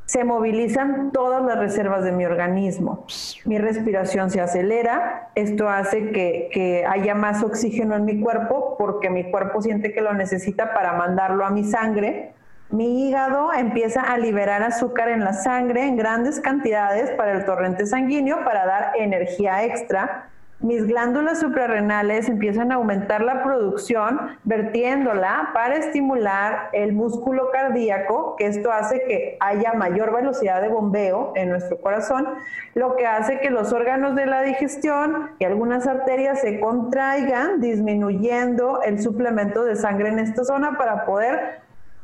[0.10, 3.06] Se movilizan todas las reservas de mi organismo.
[3.46, 9.30] Mi respiración se acelera, esto hace que, haya más oxígeno en mi cuerpo porque mi
[9.30, 12.34] cuerpo siente que lo necesita para mandarlo a mi sangre.
[12.72, 17.86] Mi hígado empieza a liberar azúcar en la sangre en grandes cantidades para el torrente
[17.86, 20.29] sanguíneo para dar energía extra
[20.62, 28.48] mis glándulas suprarrenales empiezan a aumentar la producción vertiéndola para estimular el músculo cardíaco, que
[28.48, 32.28] esto hace que haya mayor velocidad de bombeo en nuestro corazón,
[32.76, 38.82] lo que hace que los órganos de la digestión y algunas arterias se contraigan, disminuyendo
[38.84, 41.62] el suplemento de sangre en esta zona para poder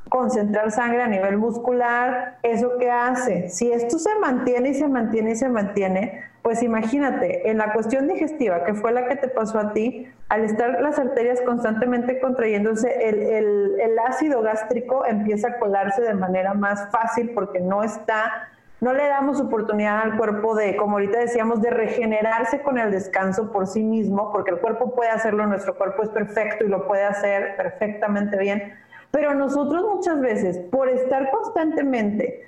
[0.08, 2.38] concentrar sangre a nivel muscular.
[2.42, 3.50] ¿Eso qué hace?
[3.50, 8.08] Si esto se mantiene y se mantiene y se mantiene, pues imagínate, en la cuestión
[8.08, 13.10] digestiva, que fue la que te pasó a ti, al estar las arterias constantemente contrayéndose,
[13.10, 18.48] el, ácido gástrico empieza a colarse de manera más fácil porque no está,
[18.80, 23.52] no le damos oportunidad al cuerpo de, como ahorita decíamos, de regenerarse con el descanso
[23.52, 27.06] por sí mismo, porque el cuerpo puede hacerlo, nuestro cuerpo es perfecto y lo puede
[27.06, 28.76] hacer perfectamente bien,
[29.10, 32.44] pero nosotros muchas veces, por estar constantemente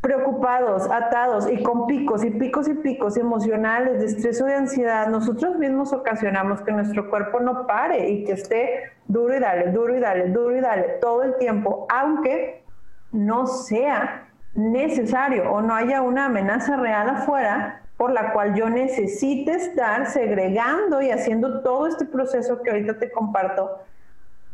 [0.00, 5.08] preocupados, atados y con picos y picos y picos emocionales de estrés o de ansiedad,
[5.08, 9.96] nosotros mismos ocasionamos que nuestro cuerpo no pare y que esté duro y dale, duro
[9.96, 12.62] y dale, duro y dale todo el tiempo, aunque
[13.10, 19.52] no sea necesario o no haya una amenaza real afuera por la cual yo necesite
[19.52, 23.80] estar segregando y haciendo todo este proceso que ahorita te comparto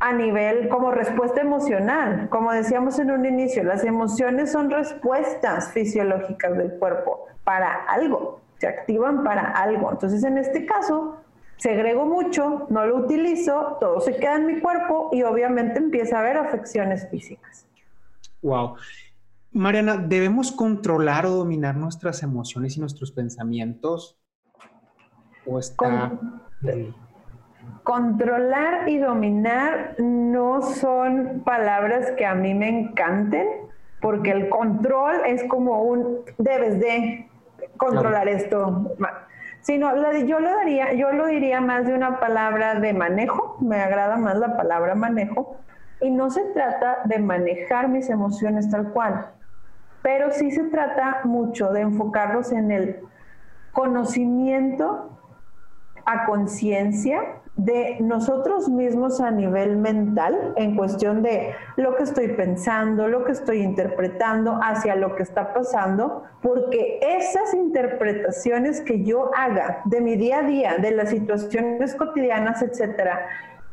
[0.05, 2.29] a nivel como respuesta emocional.
[2.29, 8.67] Como decíamos en un inicio, las emociones son respuestas fisiológicas del cuerpo para algo, se
[8.67, 9.91] activan para algo.
[9.91, 11.17] Entonces, en este caso,
[11.57, 16.21] segrego mucho, no lo utilizo, todo se queda en mi cuerpo y obviamente empieza a
[16.21, 17.67] haber afecciones físicas.
[18.43, 18.75] Wow.
[19.53, 24.19] Mariana, ¿debemos controlar o dominar nuestras emociones y nuestros pensamientos?
[25.47, 26.13] ¿O está...
[27.83, 33.47] Controlar y dominar no son palabras que a mí me encanten,
[34.01, 37.29] porque el control es como un debes de
[37.77, 38.97] controlar esto.
[39.61, 44.17] Sino, yo lo daría, yo lo diría más de una palabra de manejo, me agrada
[44.17, 45.59] más la palabra manejo,
[46.01, 49.31] y no se trata de manejar mis emociones tal cual,
[50.03, 53.01] pero sí se trata mucho de enfocarlos en el
[53.73, 55.19] conocimiento
[56.05, 57.23] a conciencia
[57.57, 63.33] de nosotros mismos a nivel mental, en cuestión de lo que estoy pensando, lo que
[63.33, 70.17] estoy interpretando hacia lo que está pasando, porque esas interpretaciones que yo haga de mi
[70.17, 73.27] día a día, de las situaciones cotidianas, etcétera,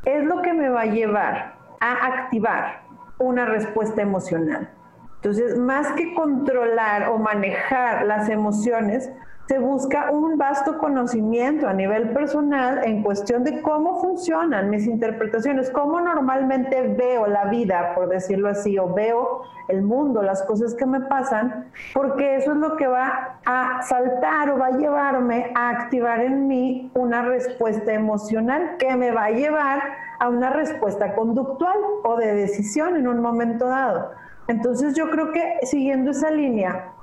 [0.06, 2.82] es lo que me va a llevar a activar
[3.18, 4.70] una respuesta emocional.
[5.16, 9.12] Entonces, más que controlar o manejar las emociones,
[9.52, 15.70] se busca un vasto conocimiento a nivel personal en cuestión de cómo funcionan mis interpretaciones,
[15.72, 20.86] cómo normalmente veo la vida, por decirlo así, o veo el mundo, las cosas que
[20.86, 25.72] me pasan, porque eso es lo que va a saltar o va a llevarme a
[25.72, 29.82] activar en mí una respuesta emocional que me va a llevar
[30.22, 34.12] a una respuesta conductual o de decisión en un momento dado.
[34.48, 36.94] Entonces yo creo que siguiendo esa línea,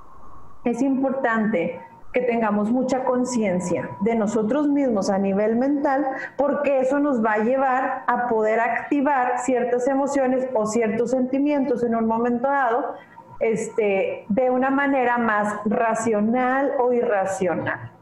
[0.64, 1.78] es importante
[2.12, 6.06] que tengamos mucha conciencia de nosotros mismos a nivel mental,
[6.36, 11.94] porque eso nos va a llevar a poder activar ciertas emociones o ciertos sentimientos en
[11.94, 12.94] un momento dado
[13.40, 17.92] este, de una manera más racional o irracional.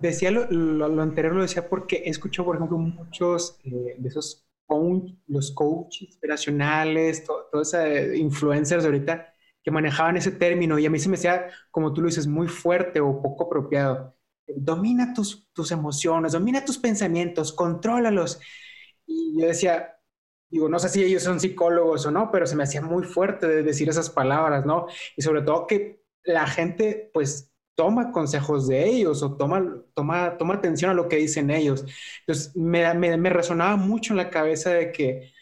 [0.00, 4.44] Decía lo, anterior, lo decía porque he escuchado, por ejemplo, muchos eh, de esos
[5.26, 9.32] los coaches inspiracionales, todos esos influencers ahorita
[9.70, 13.00] manejaban ese término y a mí se me hacía, como tú lo dices, muy fuerte
[13.00, 14.14] o poco apropiado.
[14.46, 18.40] Domina tus, tus emociones, domina tus pensamientos, contrólalos.
[19.06, 19.96] Y yo decía,
[20.50, 23.46] digo, no sé si ellos son psicólogos o no, pero se me hacía muy fuerte
[23.48, 24.86] de decir esas palabras, ¿no?
[25.16, 29.64] Y sobre todo que la gente, pues, toma consejos de ellos o toma,
[29.94, 31.84] toma, toma atención a lo que dicen ellos.
[32.20, 35.32] Entonces, me, me, me resonaba mucho en la cabeza de que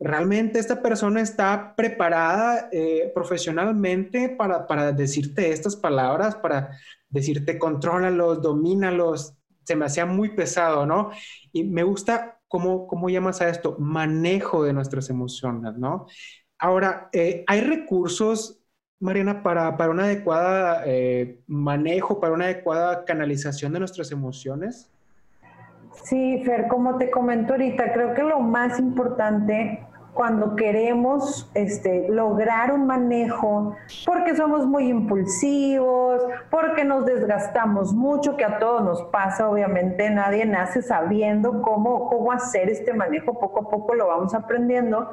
[0.00, 6.70] realmente esta persona está preparada eh, profesionalmente para, para decirte estas palabras, para
[7.08, 9.36] decirte contrólalos, domínalos.
[9.64, 11.10] Se me hacía muy pesado, ¿no?
[11.52, 16.06] Y me gusta cómo, cómo llamas a esto, manejo de nuestras emociones, ¿no?
[16.58, 18.60] Ahora, eh, ¿hay recursos
[19.00, 24.90] Mariana, para, para un adecuado eh, manejo, para una adecuada canalización de nuestras emociones?
[26.04, 32.72] Sí, Fer, como te comento ahorita, creo que lo más importante cuando queremos este, lograr
[32.72, 39.48] un manejo, porque somos muy impulsivos, porque nos desgastamos mucho, que a todos nos pasa,
[39.48, 45.10] obviamente nadie nace sabiendo cómo, cómo hacer este manejo, poco a poco lo vamos aprendiendo,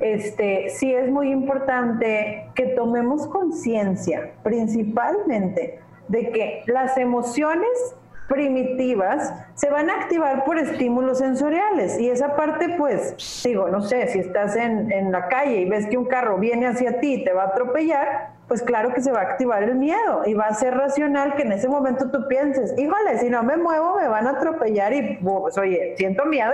[0.00, 7.96] este, sí es muy importante que tomemos conciencia principalmente de que las emociones
[8.28, 14.06] primitivas se van a activar por estímulos sensoriales y esa parte pues digo no sé
[14.08, 17.24] si estás en, en, la calle y ves que un carro viene hacia ti y
[17.24, 20.46] te va a atropellar pues claro que se va a activar el miedo y va
[20.46, 24.08] a ser racional que en ese momento tú pienses híjole si no me muevo me
[24.08, 26.52] van a atropellar y pues oye siento miedo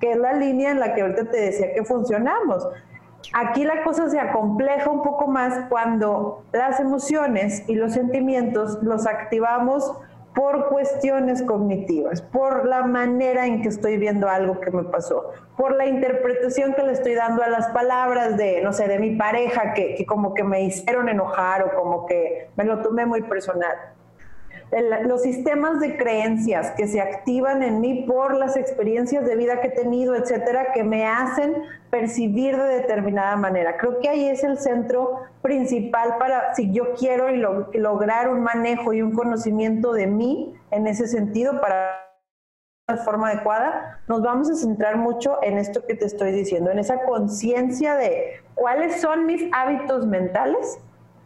[0.00, 2.66] que es la línea en la que ahorita te decía que funcionamos.
[3.32, 9.06] Aquí la cosa se acompleja un poco más cuando las emociones y los sentimientos los
[9.06, 9.92] activamos
[10.36, 15.74] por cuestiones cognitivas, por la manera en que estoy viendo algo que me pasó, por
[15.74, 19.72] la interpretación que le estoy dando a las palabras de, no sé, de mi pareja
[19.72, 23.74] que, como que me hicieron enojar o como que me lo tomé muy personal
[25.04, 29.68] los sistemas de creencias que se activan en mí por las experiencias de vida que
[29.68, 31.54] he tenido, etcétera, que me hacen
[31.90, 33.76] percibir de determinada manera.
[33.76, 39.02] Creo que ahí es el centro principal para, si yo quiero lograr un manejo y
[39.02, 42.02] un conocimiento de mí en ese sentido, para
[42.88, 46.78] de forma adecuada, nos vamos a centrar mucho en esto que te estoy diciendo, en
[46.78, 50.78] esa conciencia de cuáles son mis hábitos mentales,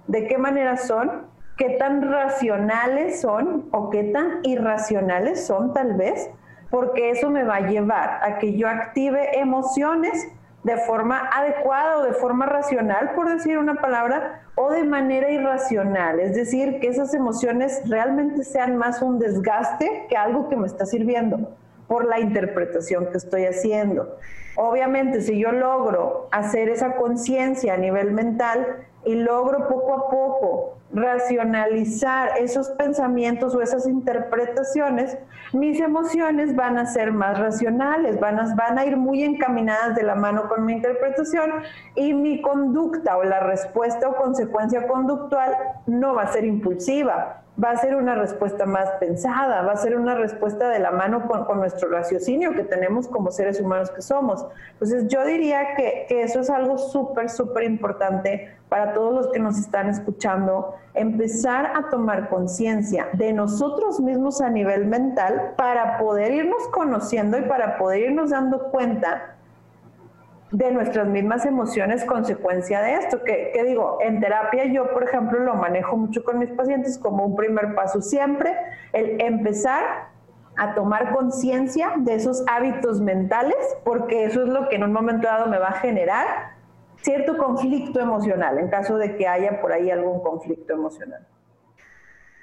[0.07, 1.30] de qué manera son,
[1.61, 6.31] qué tan racionales son o qué tan irracionales son tal vez,
[6.71, 10.27] porque eso me va a llevar a que yo active emociones
[10.63, 16.19] de forma adecuada o de forma racional, por decir una palabra, o de manera irracional.
[16.19, 20.87] Es decir, que esas emociones realmente sean más un desgaste que algo que me está
[20.87, 21.57] sirviendo
[21.89, 24.17] por la interpretación que estoy haciendo.
[24.57, 30.77] Obviamente, si yo logro hacer esa conciencia a nivel mental, y logro poco a poco
[30.93, 35.17] racionalizar esos pensamientos o esas interpretaciones,
[35.53, 40.49] mis emociones van a ser más racionales, van a, ir muy encaminadas de la mano
[40.49, 41.51] con mi interpretación
[41.95, 45.55] y mi conducta o la respuesta o consecuencia conductual
[45.87, 49.97] no va a ser impulsiva, va a ser una respuesta más pensada, va a ser
[49.97, 54.47] una respuesta de la mano con, nuestro raciocinio que tenemos como seres humanos que somos.
[54.73, 59.41] Entonces yo diría que, que eso es algo súper, súper importante para todos los que
[59.41, 66.33] nos están escuchando, empezar a tomar conciencia de nosotros mismos a nivel mental para poder
[66.33, 69.37] irnos conociendo y para poder irnos dando cuenta
[70.53, 73.23] de nuestras mismas emociones consecuencia de esto.
[73.23, 77.37] Que, digo, en terapia yo, por ejemplo, lo manejo mucho con mis pacientes como un
[77.37, 78.57] primer paso siempre,
[78.93, 80.09] el empezar
[80.57, 85.29] a tomar conciencia de esos hábitos mentales, porque eso es lo que en un momento
[85.29, 86.27] dado me va a generar
[87.01, 91.27] cierto conflicto emocional, en caso de que haya por ahí algún conflicto emocional.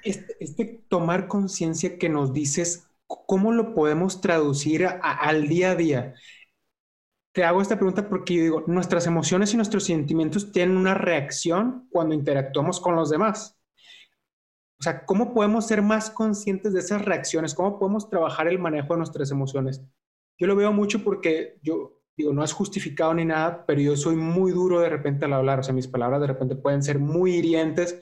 [0.02, 6.14] Este, este tomar conciencia que nos dices, ¿cómo lo podemos traducir al día a día?
[7.32, 11.86] Te hago esta pregunta porque yo digo, nuestras emociones y nuestros sentimientos tienen una reacción
[11.90, 13.58] cuando interactuamos con los demás.
[14.80, 17.54] O sea, ¿cómo podemos ser más conscientes de esas reacciones?
[17.54, 19.82] ¿Cómo podemos trabajar el manejo de nuestras emociones?
[20.38, 24.14] Yo lo veo mucho porque yo, digo, no es justificado ni nada, pero yo soy
[24.14, 27.34] muy duro de repente al hablar, o sea, mis palabras de repente pueden ser muy
[27.34, 28.00] hirientes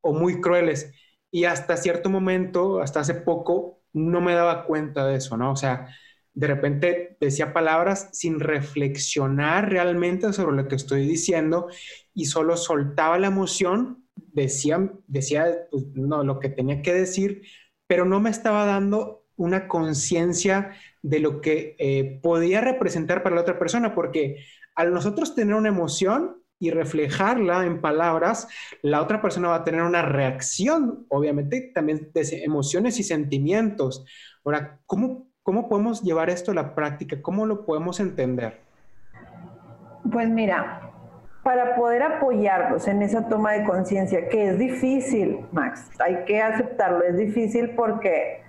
[0.00, 0.92] o muy crueles.
[1.30, 5.52] Y hasta cierto momento, hasta hace poco, no me daba cuenta de eso, ¿no?
[5.52, 5.88] O sea,
[6.36, 11.68] de repente decía palabras sin reflexionar realmente sobre lo que estoy diciendo
[12.12, 17.42] y solo soltaba la emoción, decía, decía pues, no, lo que tenía que decir,
[17.86, 23.40] pero no me estaba dando una conciencia de lo que eh, podía representar para la
[23.40, 28.46] otra persona, porque al nosotros tener una emoción y reflejarla en palabras,
[28.82, 34.04] la otra persona va a tener una reacción, obviamente también de emociones y sentimientos.
[34.44, 37.22] Ahora, ¿cómo ¿Cómo podemos llevar esto a la práctica?
[37.22, 38.58] ¿Cómo lo podemos entender?
[40.10, 40.90] Pues mira,
[41.44, 47.04] para poder apoyarlos en esa toma de conciencia, que es difícil, Max, hay que aceptarlo,
[47.04, 48.42] es difícil porque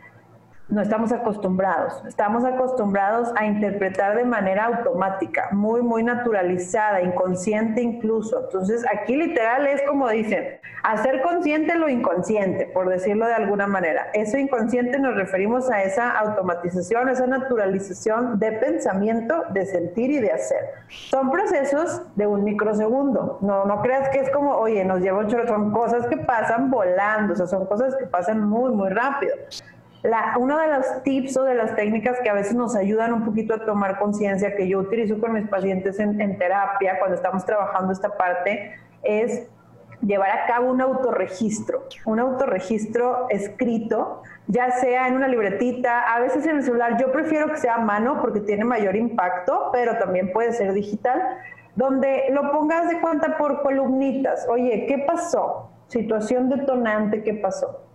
[0.70, 2.04] no estamos acostumbrados.
[2.06, 8.44] Estamos acostumbrados a interpretar de manera automática, muy, muy naturalizada, inconsciente incluso.
[8.46, 14.08] Entonces, aquí literal es como dicen, hacer consciente lo inconsciente, por decirlo de alguna manera.
[14.14, 20.32] Eso inconsciente nos referimos a esa automatización, esa naturalización de pensamiento, de sentir y de
[20.32, 20.60] hacer.
[20.90, 23.38] Son procesos de un microsegundo.
[23.42, 26.70] No, no creas que es como, oye, nos lleva un chorro, son cosas que pasan
[26.70, 29.34] volando, o sea, son cosas que pasan muy, muy rápido
[30.38, 33.56] uno de los tips o de las técnicas que a veces nos ayudan un poquito
[33.56, 38.16] a tomar conciencia, que yo utilizo con mis pacientes en, terapia cuando estamos trabajando esta
[38.16, 39.48] parte, es
[40.02, 46.46] llevar a cabo un autorregistro, un autorregistro escrito, ya sea en una libretita, a veces
[46.46, 46.98] en el celular.
[47.00, 51.22] Yo prefiero que sea a mano porque tiene mayor impacto, pero también puede ser digital,
[51.76, 54.48] donde lo pongas de cuenta por columnitas.
[54.50, 55.72] Oye, ¿qué pasó?
[55.88, 57.87] Situación detonante, ¿qué pasó?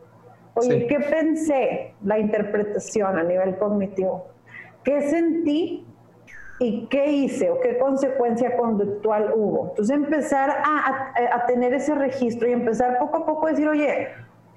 [0.55, 1.95] Oye, ¿qué pensé?
[2.05, 4.27] La interpretación a nivel cognitivo.
[4.85, 5.87] ¿Qué sentí?
[6.59, 7.51] ¿Y qué hice?
[7.51, 9.71] ¿O qué consecuencia conductual hubo?
[9.71, 14.09] Entonces empezar a, a, tener ese registro y empezar poco a poco a decir, oye,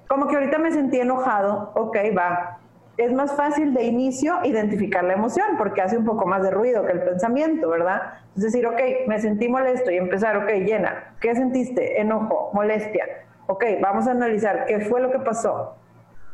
[0.07, 2.59] como que ahorita me sentí enojado, ok, va.
[2.97, 6.85] Es más fácil de inicio identificar la emoción porque hace un poco más de ruido
[6.85, 8.01] que el pensamiento, ¿verdad?
[8.35, 11.99] Es decir, ok, me sentí molesto y empezar, ok, llena, ¿qué sentiste?
[11.99, 13.05] Enojo, molestia.
[13.47, 15.75] Ok, vamos a analizar qué fue lo que pasó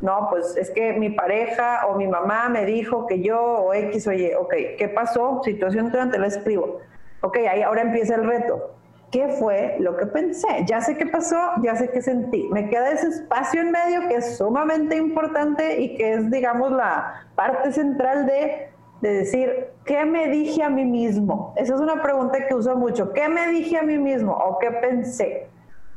[0.01, 4.07] no, pues es que mi pareja o mi mamá me dijo que yo o X,
[4.07, 5.41] oye, ok, ¿qué pasó?
[5.43, 6.79] Situación durante la escribo.
[7.21, 8.75] Ok, ahí ahora empieza el reto.
[9.11, 10.47] ¿Qué fue lo que pensé?
[10.65, 12.47] Ya sé qué pasó, ya sé qué sentí.
[12.51, 17.27] Me queda ese espacio en medio que es sumamente importante y que es, digamos, la
[17.35, 18.69] parte central de,
[19.01, 21.53] de decir, ¿qué me dije a mí mismo?
[21.57, 23.11] Esa es una pregunta que uso mucho.
[23.11, 25.50] ¿Qué me dije a mí mismo o qué pensé?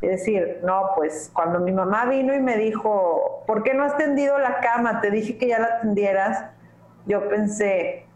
[0.05, 3.96] Es decir, no, pues cuando mi mamá vino y me dijo, ¿por qué no has
[3.96, 5.00] tendido la cama?
[5.00, 6.44] Te dije que ya la tendieras.
[7.07, 8.07] Yo pensé,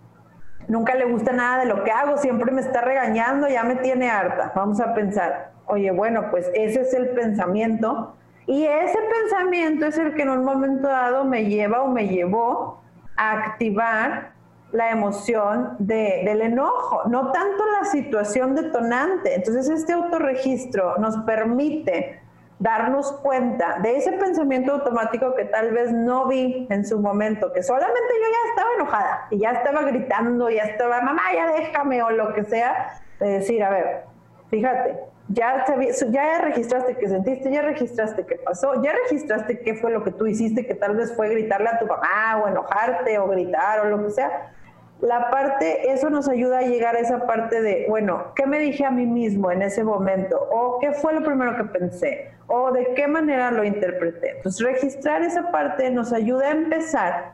[0.68, 4.11] nunca le gusta nada de lo que hago, siempre me está regañando, ya me tiene
[4.11, 4.53] harta.
[4.55, 8.14] Vamos a pensar, oye, bueno, pues ese es el pensamiento.
[8.47, 12.80] Y ese pensamiento es el que en un momento dado me lleva o me llevó
[13.16, 14.32] a activar
[14.73, 19.35] la emoción del enojo, no tanto la situación detonante.
[19.35, 22.21] Entonces este autorregistro nos permite
[22.59, 27.62] darnos cuenta de ese pensamiento automático que tal vez no vi en su momento, que
[27.62, 32.11] solamente yo ya estaba enojada y ya estaba gritando, ya estaba, mamá, ya déjame o
[32.11, 34.03] lo que sea, de decir, a ver,
[34.51, 34.99] fíjate,
[35.29, 35.64] ya,
[36.09, 40.27] ya registraste que sentiste, ya registraste qué pasó, ya registraste qué fue lo que tú
[40.27, 44.03] hiciste, que tal vez fue gritarle a tu mamá o enojarte o gritar o lo
[44.05, 44.53] que sea
[45.01, 48.85] la parte, eso nos ayuda a llegar a esa parte de, bueno, ¿qué me dije
[48.85, 50.37] a mí mismo en ese momento?
[50.51, 52.33] ¿O qué fue lo primero que pensé?
[52.49, 54.37] ¿O de qué manera lo interpreté?
[54.37, 57.33] Entonces, registrar esa parte nos ayuda a empezar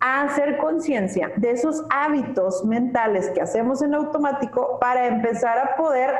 [0.00, 6.10] a hacer conciencia de esos hábitos mentales que hacemos en automático para empezar a poder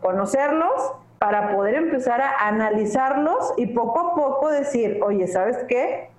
[0.00, 6.10] conocerlos, para poder empezar a analizarlos y poco a poco decir, oye, ¿sabes qué?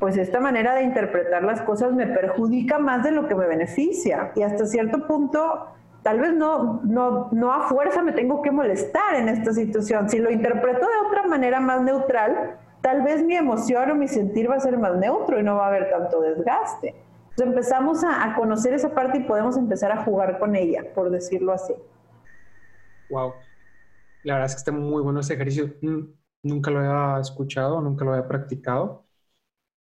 [0.00, 4.32] Pues esta manera de interpretar las cosas me perjudica más de lo que me beneficia.
[4.34, 5.66] Y hasta cierto punto,
[6.02, 10.08] tal vez no, no, no a fuerza me tengo que molestar en esta situación.
[10.08, 14.50] Si lo interpreto de otra manera más neutral, tal vez mi emoción o mi sentir
[14.50, 16.94] va a ser más neutro y no va a haber tanto desgaste.
[17.28, 21.10] Entonces empezamos a, a conocer esa parte y podemos empezar a jugar con ella, por
[21.10, 21.74] decirlo así.
[23.10, 23.34] Wow.
[24.22, 25.74] La verdad es que está muy bueno ese ejercicio.
[26.42, 29.09] Nunca lo había escuchado, nunca lo había practicado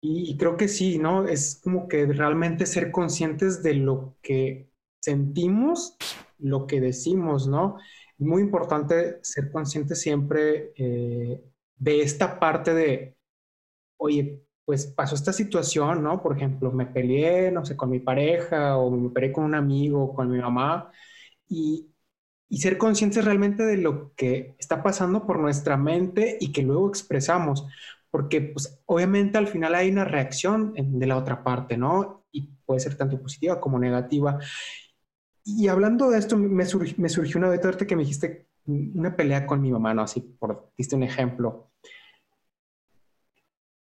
[0.01, 1.27] y, creo que sí, ¿no?
[1.27, 4.69] Es como que realmente ser conscientes de lo que
[5.01, 5.97] sentimos,
[6.37, 7.77] lo que decimos, ¿no?
[8.17, 11.43] Muy importante ser consciente siempre eh,
[11.77, 13.17] de esta parte de,
[13.97, 16.21] oye, pues pasó esta situación, ¿no?
[16.21, 20.13] Por ejemplo, me peleé, no sé, con mi pareja o me peleé con un amigo,
[20.15, 20.91] con mi mamá,
[21.47, 21.89] y
[22.49, 26.89] y ser conscientes realmente de lo que está pasando por nuestra mente y que luego
[26.89, 27.67] expresamos,
[28.11, 32.25] porque pues, obviamente al final hay una reacción de la otra parte, ¿no?
[32.31, 34.39] Y puede ser tanto positiva como negativa.
[35.43, 39.61] Y hablando de esto, me, me surgió una vez que me dijiste una pelea con
[39.61, 40.03] mi mamá, ¿no?
[40.03, 41.71] Así, por diste un ejemplo.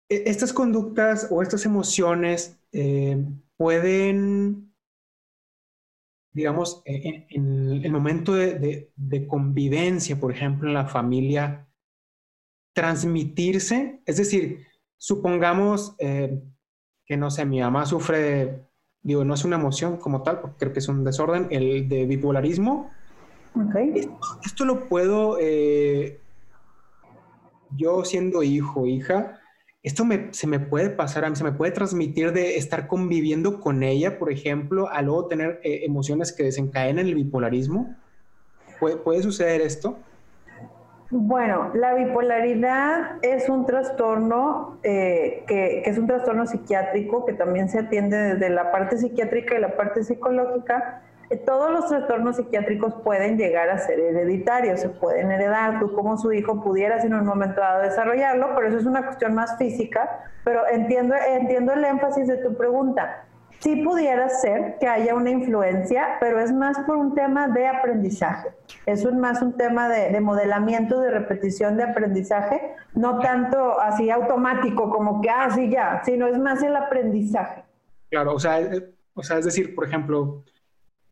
[0.09, 3.24] E, estas conductas o estas emociones eh,
[3.57, 4.76] pueden
[6.36, 8.91] digamos, en, el momento de,
[9.30, 11.64] convivencia, por ejemplo, en la familia,
[12.76, 14.68] transmitirse, es decir,
[14.98, 16.44] supongamos eh,
[17.06, 18.66] que, no sé, mi mamá sufre,
[19.02, 22.06] digo, no es una emoción como tal, porque creo que es un desorden, el de
[22.06, 22.92] bipolarismo.
[23.70, 24.08] Okay.
[24.46, 26.20] Esto, lo puedo, eh,
[27.78, 29.40] yo siendo hijo, hija,
[29.82, 33.84] esto se me puede pasar a mí, se me puede transmitir de estar conviviendo con
[33.84, 37.96] ella, por ejemplo, a luego tener eh, emociones que desencadenan el bipolarismo.
[38.80, 39.98] ¿Puede, suceder esto?
[41.18, 47.70] Bueno, la bipolaridad es un trastorno eh, que, que, es un trastorno psiquiátrico que también
[47.70, 52.93] se atiende desde la parte psiquiátrica y la parte psicológica eh, todos los trastornos psiquiátricos
[53.03, 55.80] pueden llegar a ser hereditarios, se pueden heredar.
[55.80, 59.34] Tú como su hijo pudieras en un momento dado desarrollarlo, pero eso es una cuestión
[59.34, 60.24] más física.
[60.43, 63.24] Pero entiendo, entiendo el énfasis de tu pregunta.
[63.66, 68.49] Sí pudiera ser que haya una influencia, pero es más por un tema de aprendizaje.
[68.86, 74.91] Es más un tema de, de modelamiento, de repetición de aprendizaje, no tanto así automático
[74.91, 77.63] como que, ah, sí, ya, sino es más el aprendizaje.
[78.11, 80.43] Claro, o sea, eh, o sea, es decir, por ejemplo,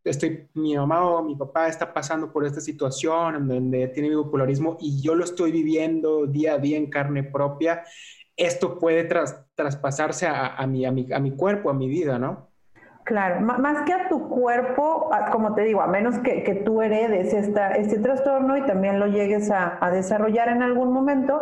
[0.04, 5.02] estoy, mi mamá o mi papá está pasando por esta situación donde tiene bipolarismo y
[5.02, 7.84] yo lo estoy viviendo día a día en carne propia,
[8.38, 9.04] esto puede
[9.56, 12.48] traspasarse a, mi, cuerpo, a mi vida, ¿no?
[13.04, 17.72] Claro, más que a tu cuerpo, como te digo, a menos que, tú heredes esta,
[17.72, 21.42] este trastorno y también lo llegues a, a desarrollar en algún momento,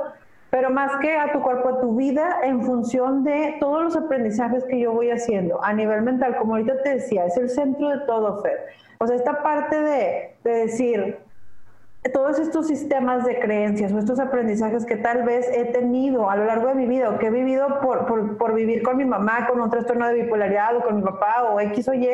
[0.50, 4.66] pero más que a tu cuerpo, a tu vida, en función de todos los aprendizajes
[4.66, 8.00] que yo voy haciendo a nivel mental, como ahorita te decía, es el centro de
[8.06, 8.60] todo, Fer.
[9.02, 11.18] O sea, esta parte de, decir,
[12.10, 16.45] todos estos sistemas de creencias o estos aprendizajes que tal vez he tenido a lo
[16.45, 19.62] largo de mi vida que he vivido por, por, por vivir con mi mamá con
[19.62, 22.10] un trastorno de bipolaridad o con mi papá o X o Y,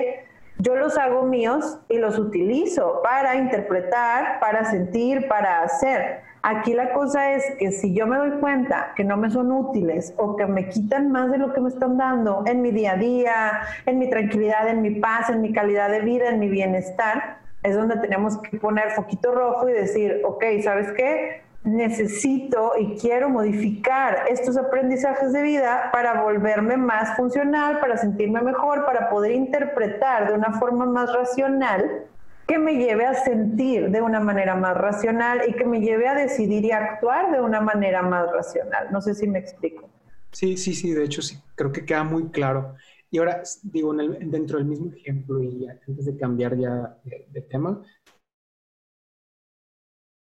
[0.59, 6.21] yo los hago míos y los utilizo para interpretar, para sentir, para hacer.
[6.41, 10.13] Aquí la cosa es que si yo me doy cuenta que no me son útiles
[10.17, 12.97] o que me quitan más de lo que me están dando en mi día a
[12.97, 17.37] día, en mi tranquilidad, en mi paz, en mi calidad de vida, en mi bienestar,
[17.67, 21.47] es donde tenemos que poner foquito rojo y decir, ok, ¿sabes qué?
[21.67, 28.85] necesito y quiero modificar estos aprendizajes de vida para volverme más funcional, para sentirme mejor,
[28.85, 32.05] para poder interpretar de una forma más racional
[32.47, 36.15] que me lleve a sentir de una manera más racional y que me lleve a
[36.15, 38.87] decidir y actuar de una manera más racional.
[38.91, 39.89] No sé si me explico.
[40.31, 42.75] Sí, sí, sí, de hecho sí, creo que queda muy claro.
[43.11, 47.81] Y ahora, digo, dentro del mismo ejemplo y antes de cambiar ya de, tema,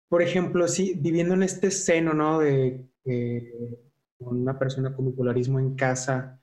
[0.08, 2.38] por ejemplo, sí, viviendo en este seno, ¿no?
[2.38, 3.78] De, de
[4.18, 6.40] una persona con bipolarismo en casa,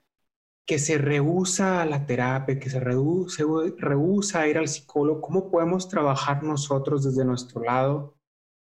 [0.66, 5.88] que se rehúsa a la terapia, que se, rehúsa a ir al psicólogo, ¿cómo podemos
[5.88, 8.16] trabajar nosotros desde nuestro lado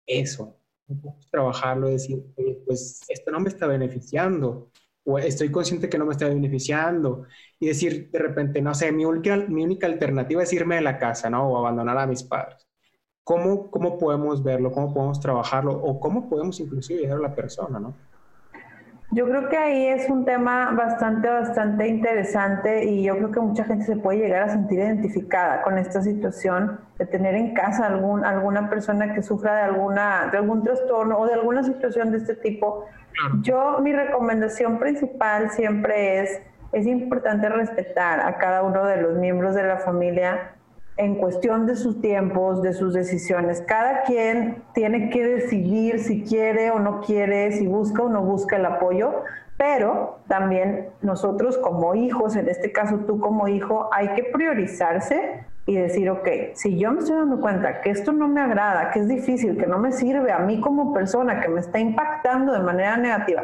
[0.07, 0.57] eso?
[0.87, 2.23] ¿Cómo podemos trabajarlo y decir,
[2.65, 4.71] pues esto no me está beneficiando?
[5.03, 7.25] O estoy consciente que no me está beneficiando.
[7.59, 10.97] Y decir de repente, no sé, mi única, mi única alternativa es irme de la
[10.97, 11.47] casa, ¿no?
[11.47, 12.67] O abandonar a mis padres.
[13.23, 14.71] ¿Cómo, ¿Cómo podemos verlo?
[14.71, 15.73] ¿Cómo podemos trabajarlo?
[15.73, 17.93] ¿O cómo podemos inclusive ayudar a la persona, ¿no?
[19.11, 23.63] Yo creo que ahí es un tema bastante, bastante interesante y yo creo que mucha
[23.63, 28.23] gente se puede llegar a sentir identificada con esta situación de tener en casa algún,
[28.23, 32.35] alguna persona que sufra de, alguna, de algún trastorno o de alguna situación de este
[32.35, 32.85] tipo.
[33.41, 36.41] Yo, mi recomendación principal siempre es,
[36.71, 40.51] es importante respetar a cada uno de los miembros de la familia
[40.97, 43.63] en cuestión de sus tiempos, de sus decisiones.
[43.65, 48.57] Cada quien tiene que decidir si quiere o no quiere, si busca o no busca
[48.57, 49.23] el apoyo,
[49.57, 55.75] pero también nosotros como hijos, en este caso tú como hijo, hay que priorizarse y
[55.75, 59.07] decir, ok, si yo me estoy dando cuenta que esto no me agrada, que es
[59.07, 62.97] difícil, que no me sirve a mí como persona, que me está impactando de manera
[62.97, 63.43] negativa,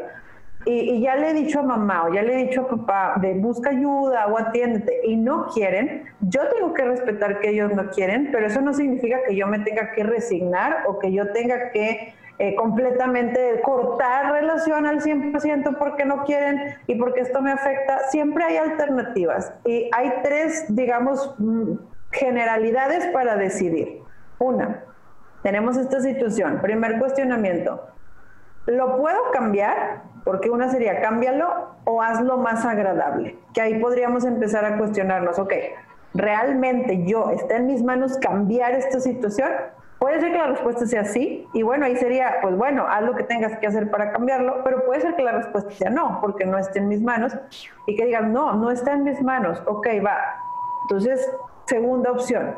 [0.66, 3.36] y, ya le he dicho a mamá o ya le he dicho a papá de
[3.36, 8.30] busca ayuda o atiéndete y no quieren, yo tengo que respetar que ellos no quieren,
[8.32, 12.14] pero eso no significa que yo me tenga que resignar o que yo tenga que
[12.38, 18.00] eh, completamente cortar relación al 100% porque no quieren y porque esto me afecta.
[18.10, 21.76] Siempre hay alternativas y hay tres, digamos, mm,
[22.12, 24.02] generalidades para decidir.
[24.38, 24.84] Una,
[25.44, 26.60] tenemos esta situación.
[26.62, 27.95] Primer cuestionamiento.
[28.66, 30.04] ¿Lo puedo cambiar?
[30.24, 33.38] Porque una sería cámbialo o hazlo más agradable.
[33.54, 35.54] Que ahí podríamos empezar a cuestionarnos, ok,
[36.14, 39.50] ¿realmente yo está en mis manos cambiar esta situación?
[40.00, 43.16] Puede ser que la respuesta sea sí, y bueno, ahí sería, pues bueno, haz lo
[43.16, 46.46] que tengas que hacer para cambiarlo, pero puede ser que la respuesta sea no, porque
[46.46, 47.38] no esté en mis manos,
[47.88, 50.18] y que digan, no, no está en mis manos, ok, va.
[50.84, 51.32] Entonces,
[51.66, 52.56] segunda opción,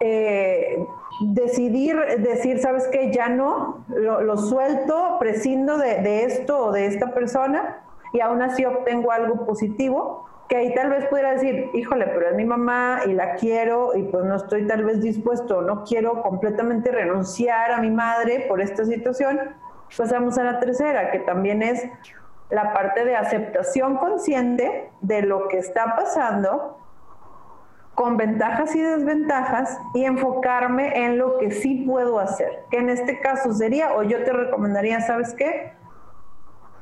[0.00, 0.86] eh,
[1.20, 3.12] decidir, decir, ¿sabes qué?
[3.12, 8.64] Ya no, lo, suelto, prescindo de, de, esto o de esta persona y aún así
[8.64, 13.12] obtengo algo positivo, que ahí tal vez pudiera decir, híjole, pero es mi mamá y
[13.12, 17.90] la quiero y pues no estoy tal vez dispuesto, no quiero completamente renunciar a mi
[17.90, 19.38] madre por esta situación.
[19.96, 21.86] Pasamos a la tercera, que también es
[22.50, 26.78] la parte de aceptación consciente de lo que está pasando
[27.98, 33.18] con ventajas y desventajas y enfocarme en lo que sí puedo hacer, que en este
[33.18, 35.72] caso sería, o yo te recomendaría, ¿sabes qué?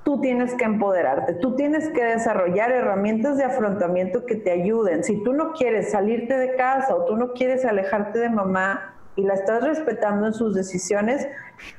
[0.05, 5.05] Tú tienes que empoderarte, tú tienes que desarrollar herramientas de afrontamiento que te ayuden.
[5.05, 9.23] Si tú no quieres salirte de casa o tú no quieres alejarte de mamá y
[9.23, 11.27] la estás respetando en sus decisiones,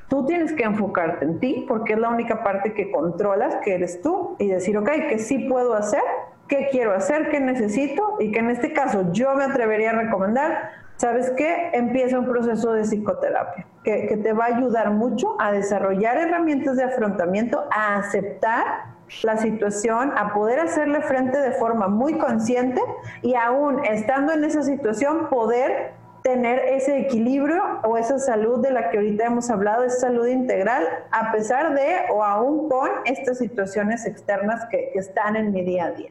[0.08, 4.02] tú tienes que enfocarte en ti porque es la única parte que controlas, que eres
[4.02, 6.02] tú, y decir, ok, ¿qué sí puedo hacer?
[6.48, 10.72] Qué quiero hacer, qué necesito y que en este caso yo me atrevería a recomendar,
[10.98, 11.70] ¿sabes qué?
[11.74, 16.78] Empieza un proceso de psicoterapia que, que te va a ayudar mucho a desarrollar herramientas
[16.78, 22.82] de afrontamiento, a aceptar la situación, a poder hacerle frente de forma muy consciente
[23.22, 25.94] y aún estando en esa situación poder
[26.24, 30.86] tener ese equilibrio o esa salud de la que ahorita hemos hablado, esa salud integral,
[31.12, 35.86] a pesar de o aún con estas situaciones externas que, que están en mi día
[35.86, 36.10] a día.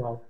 [0.00, 0.22] Wow.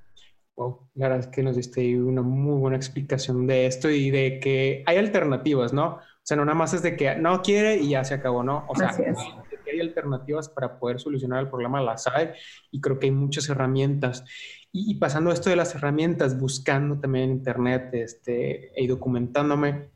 [0.57, 4.41] Wow, la verdad es que nos diste una muy buena explicación de esto y de
[4.41, 5.95] que hay alternativas, ¿no?
[5.95, 8.67] O sea, no nada más es de que no quiere y ya se acabó, ¿no?
[8.69, 12.31] O sea, que hay alternativas para poder solucionar el problema, las hay
[12.71, 14.25] y creo que hay muchas herramientas.
[14.73, 19.91] Y, pasando esto de las herramientas, buscando también en internet este, y documentándome,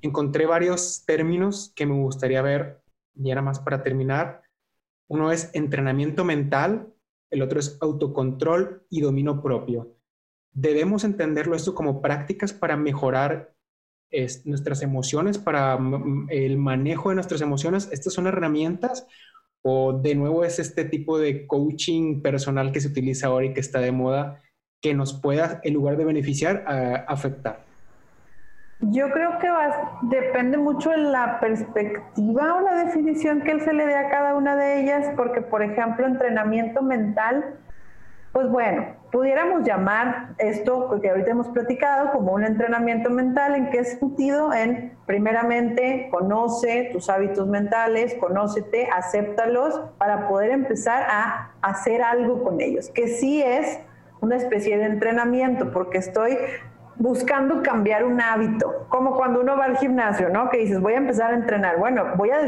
[0.00, 2.80] encontré varios términos que me gustaría ver,
[3.16, 4.42] y era más para terminar.
[5.08, 6.94] Uno es entrenamiento mental,
[7.30, 9.96] el otro es autocontrol y dominio propio.
[10.52, 13.54] Debemos entenderlo esto como prácticas para mejorar
[14.44, 15.78] nuestras emociones, para
[16.30, 17.88] el manejo de nuestras emociones.
[17.92, 19.06] ¿Estas son herramientas
[19.62, 23.60] o de nuevo es este tipo de coaching personal que se utiliza ahora y que
[23.60, 24.42] está de moda
[24.80, 26.64] que nos pueda, en lugar de beneficiar,
[27.06, 27.67] afectar?
[28.80, 29.48] Yo creo que
[30.02, 34.36] depende mucho de la perspectiva o la definición que él se le dé a cada
[34.36, 37.56] una de ellas, porque por ejemplo entrenamiento mental,
[38.32, 43.82] pues bueno, pudiéramos llamar esto, porque ahorita hemos platicado, como un entrenamiento mental, ¿en qué
[43.82, 44.52] sentido?
[44.52, 52.60] En, primeramente, conoce tus hábitos mentales, conócete, acéptalos para poder empezar a hacer algo con
[52.60, 53.80] ellos, que sí es
[54.20, 56.36] una especie de entrenamiento, porque estoy
[56.98, 60.50] buscando cambiar un hábito, como cuando uno va al gimnasio, ¿no?
[60.50, 61.78] Que dices, voy a empezar a entrenar.
[61.78, 62.38] Bueno, voy a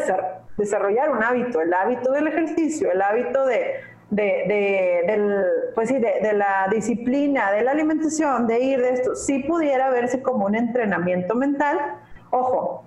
[0.56, 3.80] desarrollar un hábito, el hábito del ejercicio, el hábito de,
[4.10, 5.44] de, del,
[5.74, 9.14] pues sí, de, la disciplina, de la alimentación, de ir de esto.
[9.14, 11.78] Si pudiera verse como un entrenamiento mental.
[12.30, 12.84] Ojo,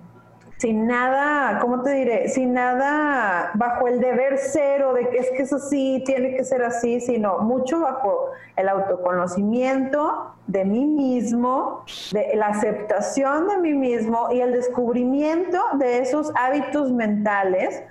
[0.64, 2.28] sin nada, ¿cómo te diré?
[2.30, 6.62] Sin nada bajo el deber cero de que es que es así, tiene que ser
[6.62, 14.28] así, sino mucho bajo el autoconocimiento de mí mismo, de la aceptación de mí mismo
[14.32, 17.82] y el descubrimiento de esos hábitos mentales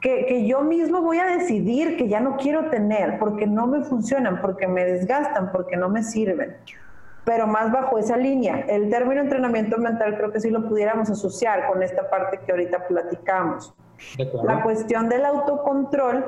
[0.00, 3.84] que, que, yo mismo voy a decidir que ya no quiero tener porque no me
[3.84, 6.56] funcionan, porque me desgastan, porque no me sirven
[7.24, 8.64] pero más bajo esa línea.
[8.68, 12.86] El término entrenamiento mental creo que sí lo pudiéramos asociar con esta parte que ahorita
[12.86, 13.74] platicamos.
[14.42, 16.24] La cuestión del autocontrol,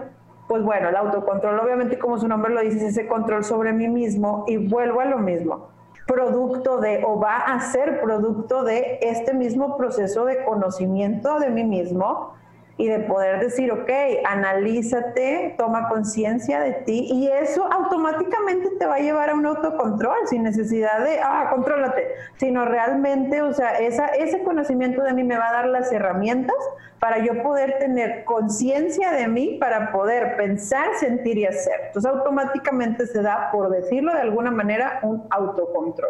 [0.46, 3.88] pues bueno, el autocontrol obviamente como su nombre lo dice, es ese control sobre mí
[3.88, 5.68] mismo y vuelvo a lo mismo,
[6.06, 11.64] producto de o va a ser producto de este mismo proceso de conocimiento de mí
[11.64, 12.34] mismo
[12.76, 13.90] y de poder decir, ok,
[14.24, 20.16] analízate, toma conciencia de ti y eso automáticamente te va a llevar a un autocontrol
[20.26, 22.04] sin necesidad de, ah, contrólate,
[22.36, 26.56] sino realmente, o sea, esa, ese conocimiento de mí me va a dar las herramientas
[26.98, 31.80] para yo poder tener conciencia de mí, para poder pensar, sentir y hacer.
[31.86, 36.08] Entonces automáticamente se da, por decirlo de alguna manera, un autocontrol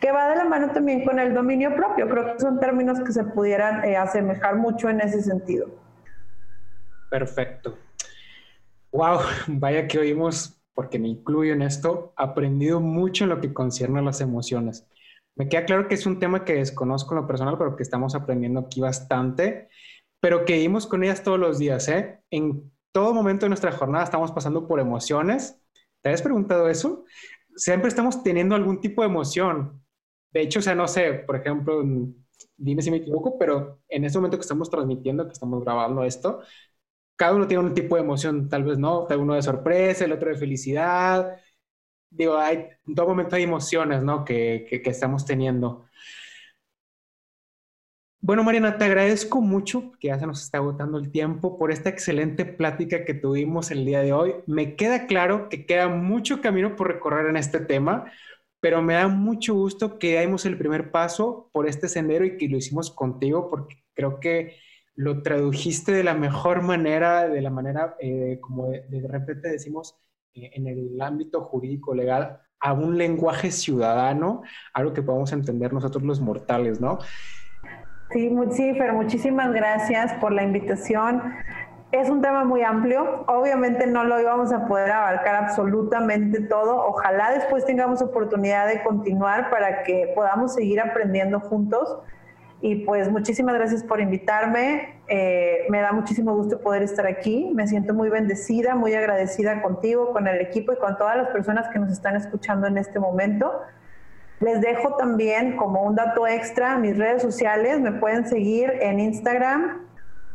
[0.00, 2.08] que va de la mano también con el dominio propio.
[2.08, 5.66] Creo que son términos que se pudieran eh, asemejar mucho en ese sentido.
[7.10, 7.78] Perfecto.
[8.92, 13.98] Wow, vaya que oímos, porque me incluyo en esto, aprendido mucho en lo que concierne
[14.00, 14.86] a las emociones.
[15.36, 18.14] Me queda claro que es un tema que desconozco en lo personal, pero que estamos
[18.14, 19.68] aprendiendo aquí bastante,
[20.20, 22.20] pero que vivimos con ellas todos los días, ¿eh?
[22.30, 25.60] En todo momento de nuestra jornada estamos pasando por emociones.
[26.02, 27.04] ¿Te has preguntado eso?
[27.56, 29.82] Siempre estamos teniendo algún tipo de emoción.
[30.32, 31.82] De hecho, o sea, no sé, por ejemplo,
[32.56, 36.40] dime si me equivoco, pero en este momento que estamos transmitiendo, que estamos grabando esto,
[37.18, 40.30] cada uno tiene un tipo de emoción, tal vez no, uno de sorpresa, el otro
[40.30, 41.36] de felicidad.
[42.10, 44.24] Digo, hay, en todo momento hay emociones, ¿no?
[44.24, 45.86] Que, que, que estamos teniendo.
[48.20, 51.88] Bueno, Mariana, te agradezco mucho, que ya se nos está agotando el tiempo, por esta
[51.88, 54.34] excelente plática que tuvimos el día de hoy.
[54.46, 58.12] Me queda claro que queda mucho camino por recorrer en este tema,
[58.60, 62.48] pero me da mucho gusto que dimos el primer paso por este sendero y que
[62.48, 64.56] lo hicimos contigo, porque creo que
[64.98, 69.96] lo tradujiste de la mejor manera, de la manera eh, como de, repente decimos
[70.34, 74.42] eh, en el ámbito jurídico legal, a un lenguaje ciudadano,
[74.74, 76.98] algo que podamos entender nosotros los mortales, ¿no?
[78.10, 81.22] Sí, sí, muchísimas gracias por la invitación.
[81.92, 86.76] Es un tema muy amplio, obviamente no lo íbamos a poder abarcar absolutamente todo.
[86.76, 92.00] Ojalá después tengamos oportunidad de continuar para que podamos seguir aprendiendo juntos.
[92.60, 95.00] Y pues muchísimas gracias por invitarme.
[95.06, 97.52] Eh, me da muchísimo gusto poder estar aquí.
[97.54, 101.68] Me siento muy bendecida, muy agradecida contigo, con el equipo y con todas las personas
[101.68, 103.52] que nos están escuchando en este momento.
[104.40, 107.80] Les dejo también como un dato extra mis redes sociales.
[107.80, 109.86] Me pueden seguir en Instagram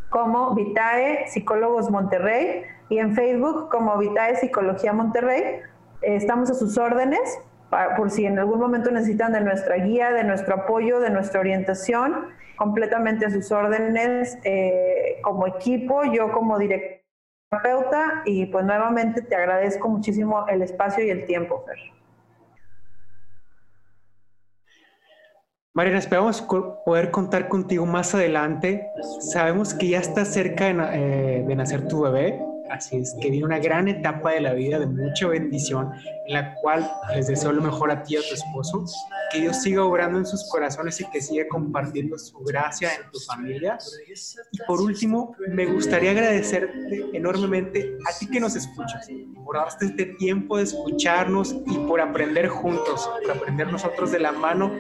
[0.10, 5.60] como Vitae Psicólogos Monterrey y en Facebook como Vitae Psicología Monterrey.
[6.02, 7.40] Estamos a sus órdenes
[7.98, 12.28] por si en algún momento necesitan de nuestra guía, de nuestro apoyo, de nuestra orientación,
[12.56, 17.04] completamente a sus órdenes eh, como equipo, yo como director
[17.54, 21.78] terapeuta y pues nuevamente te agradezco muchísimo el espacio y el tiempo, Fer.
[25.76, 26.42] Mariana, esperamos
[26.86, 28.88] poder contar contigo más adelante.
[29.20, 32.40] Sabemos que ya está cerca de, eh, nacer tu bebé,
[32.74, 35.92] así es que viene una gran etapa de la vida de mucha bendición,
[36.28, 38.86] en la cual les deseo lo mejor a ti y a tu esposo,
[39.32, 43.20] que Dios siga obrando en sus corazones y que siga compartiendo su gracia en tu
[43.20, 43.78] familia.
[44.52, 49.08] Y por último, me gustaría agradecerte enormemente a ti que nos escuchas,
[49.46, 54.32] por darte este tiempo de escucharnos y por aprender juntos, por aprender nosotros de la
[54.32, 54.72] mano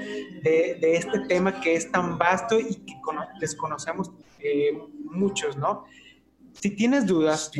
[0.41, 2.95] de, este tema que es tan vasto y que
[3.39, 5.85] desconocemos eh, muchos, ¿no?
[6.53, 7.51] Si tienes dudas,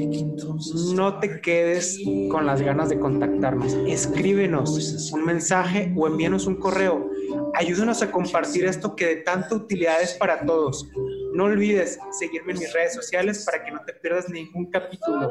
[0.94, 3.74] no te quedes con las ganas de contactarnos.
[3.88, 7.10] Escríbenos un mensaje o envíenos un correo.
[7.54, 10.88] Ayúdanos a compartir esto que de tanta utilidad es para todos.
[11.34, 15.30] No olvides seguirme en mis redes sociales para que no te pierdas ningún capítulo.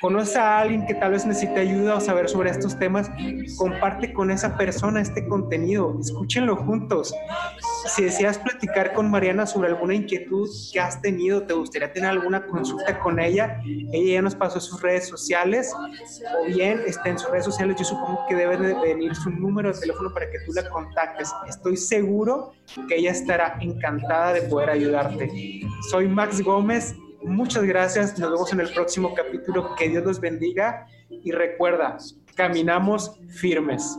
[0.00, 3.10] Conoce a alguien que tal vez necesite ayuda o saber sobre estos temas,
[3.58, 7.12] comparte con esa persona este contenido, escúchenlo juntos.
[7.88, 12.46] Si deseas platicar con Mariana sobre alguna inquietud que has tenido, te gustaría tener alguna
[12.46, 13.60] consulta con ella,
[13.92, 17.84] ella ya nos pasó sus redes sociales, o bien está en sus redes sociales, yo
[17.84, 21.32] supongo que debe de venir su número de teléfono para que tú la contactes.
[21.48, 22.52] Estoy seguro
[22.88, 25.15] que ella estará encantada de poder ayudarte.
[25.90, 30.86] Soy Max Gómez, muchas gracias, nos vemos en el próximo capítulo, que Dios los bendiga.
[31.08, 31.96] Y recuerda,
[32.34, 33.96] caminamos firmes.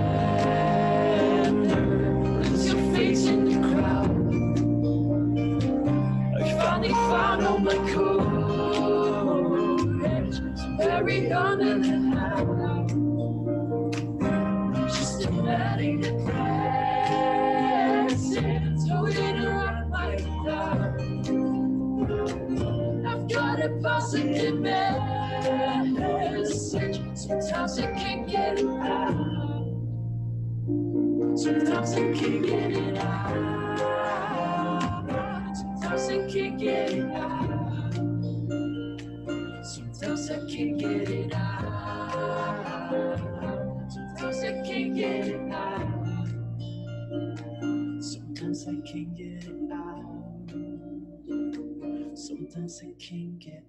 [2.42, 4.10] Lose your face in the crowd.
[6.40, 8.32] I finally found all my courage.
[10.78, 12.92] Buried under the house.
[14.96, 16.40] Systematic depression.
[18.80, 20.16] So interrupt my.
[23.06, 25.21] I've got a positive man.
[26.52, 29.16] Sometimes I can't get it out.
[31.38, 33.88] Sometimes I can't get it out.
[35.56, 37.94] Sometimes I can't get it out.
[39.64, 42.92] Sometimes I can't get it out.
[44.20, 46.28] Sometimes I can't get it out.
[48.02, 50.06] Sometimes I can't get it out.
[52.18, 53.64] Sometimes I can't get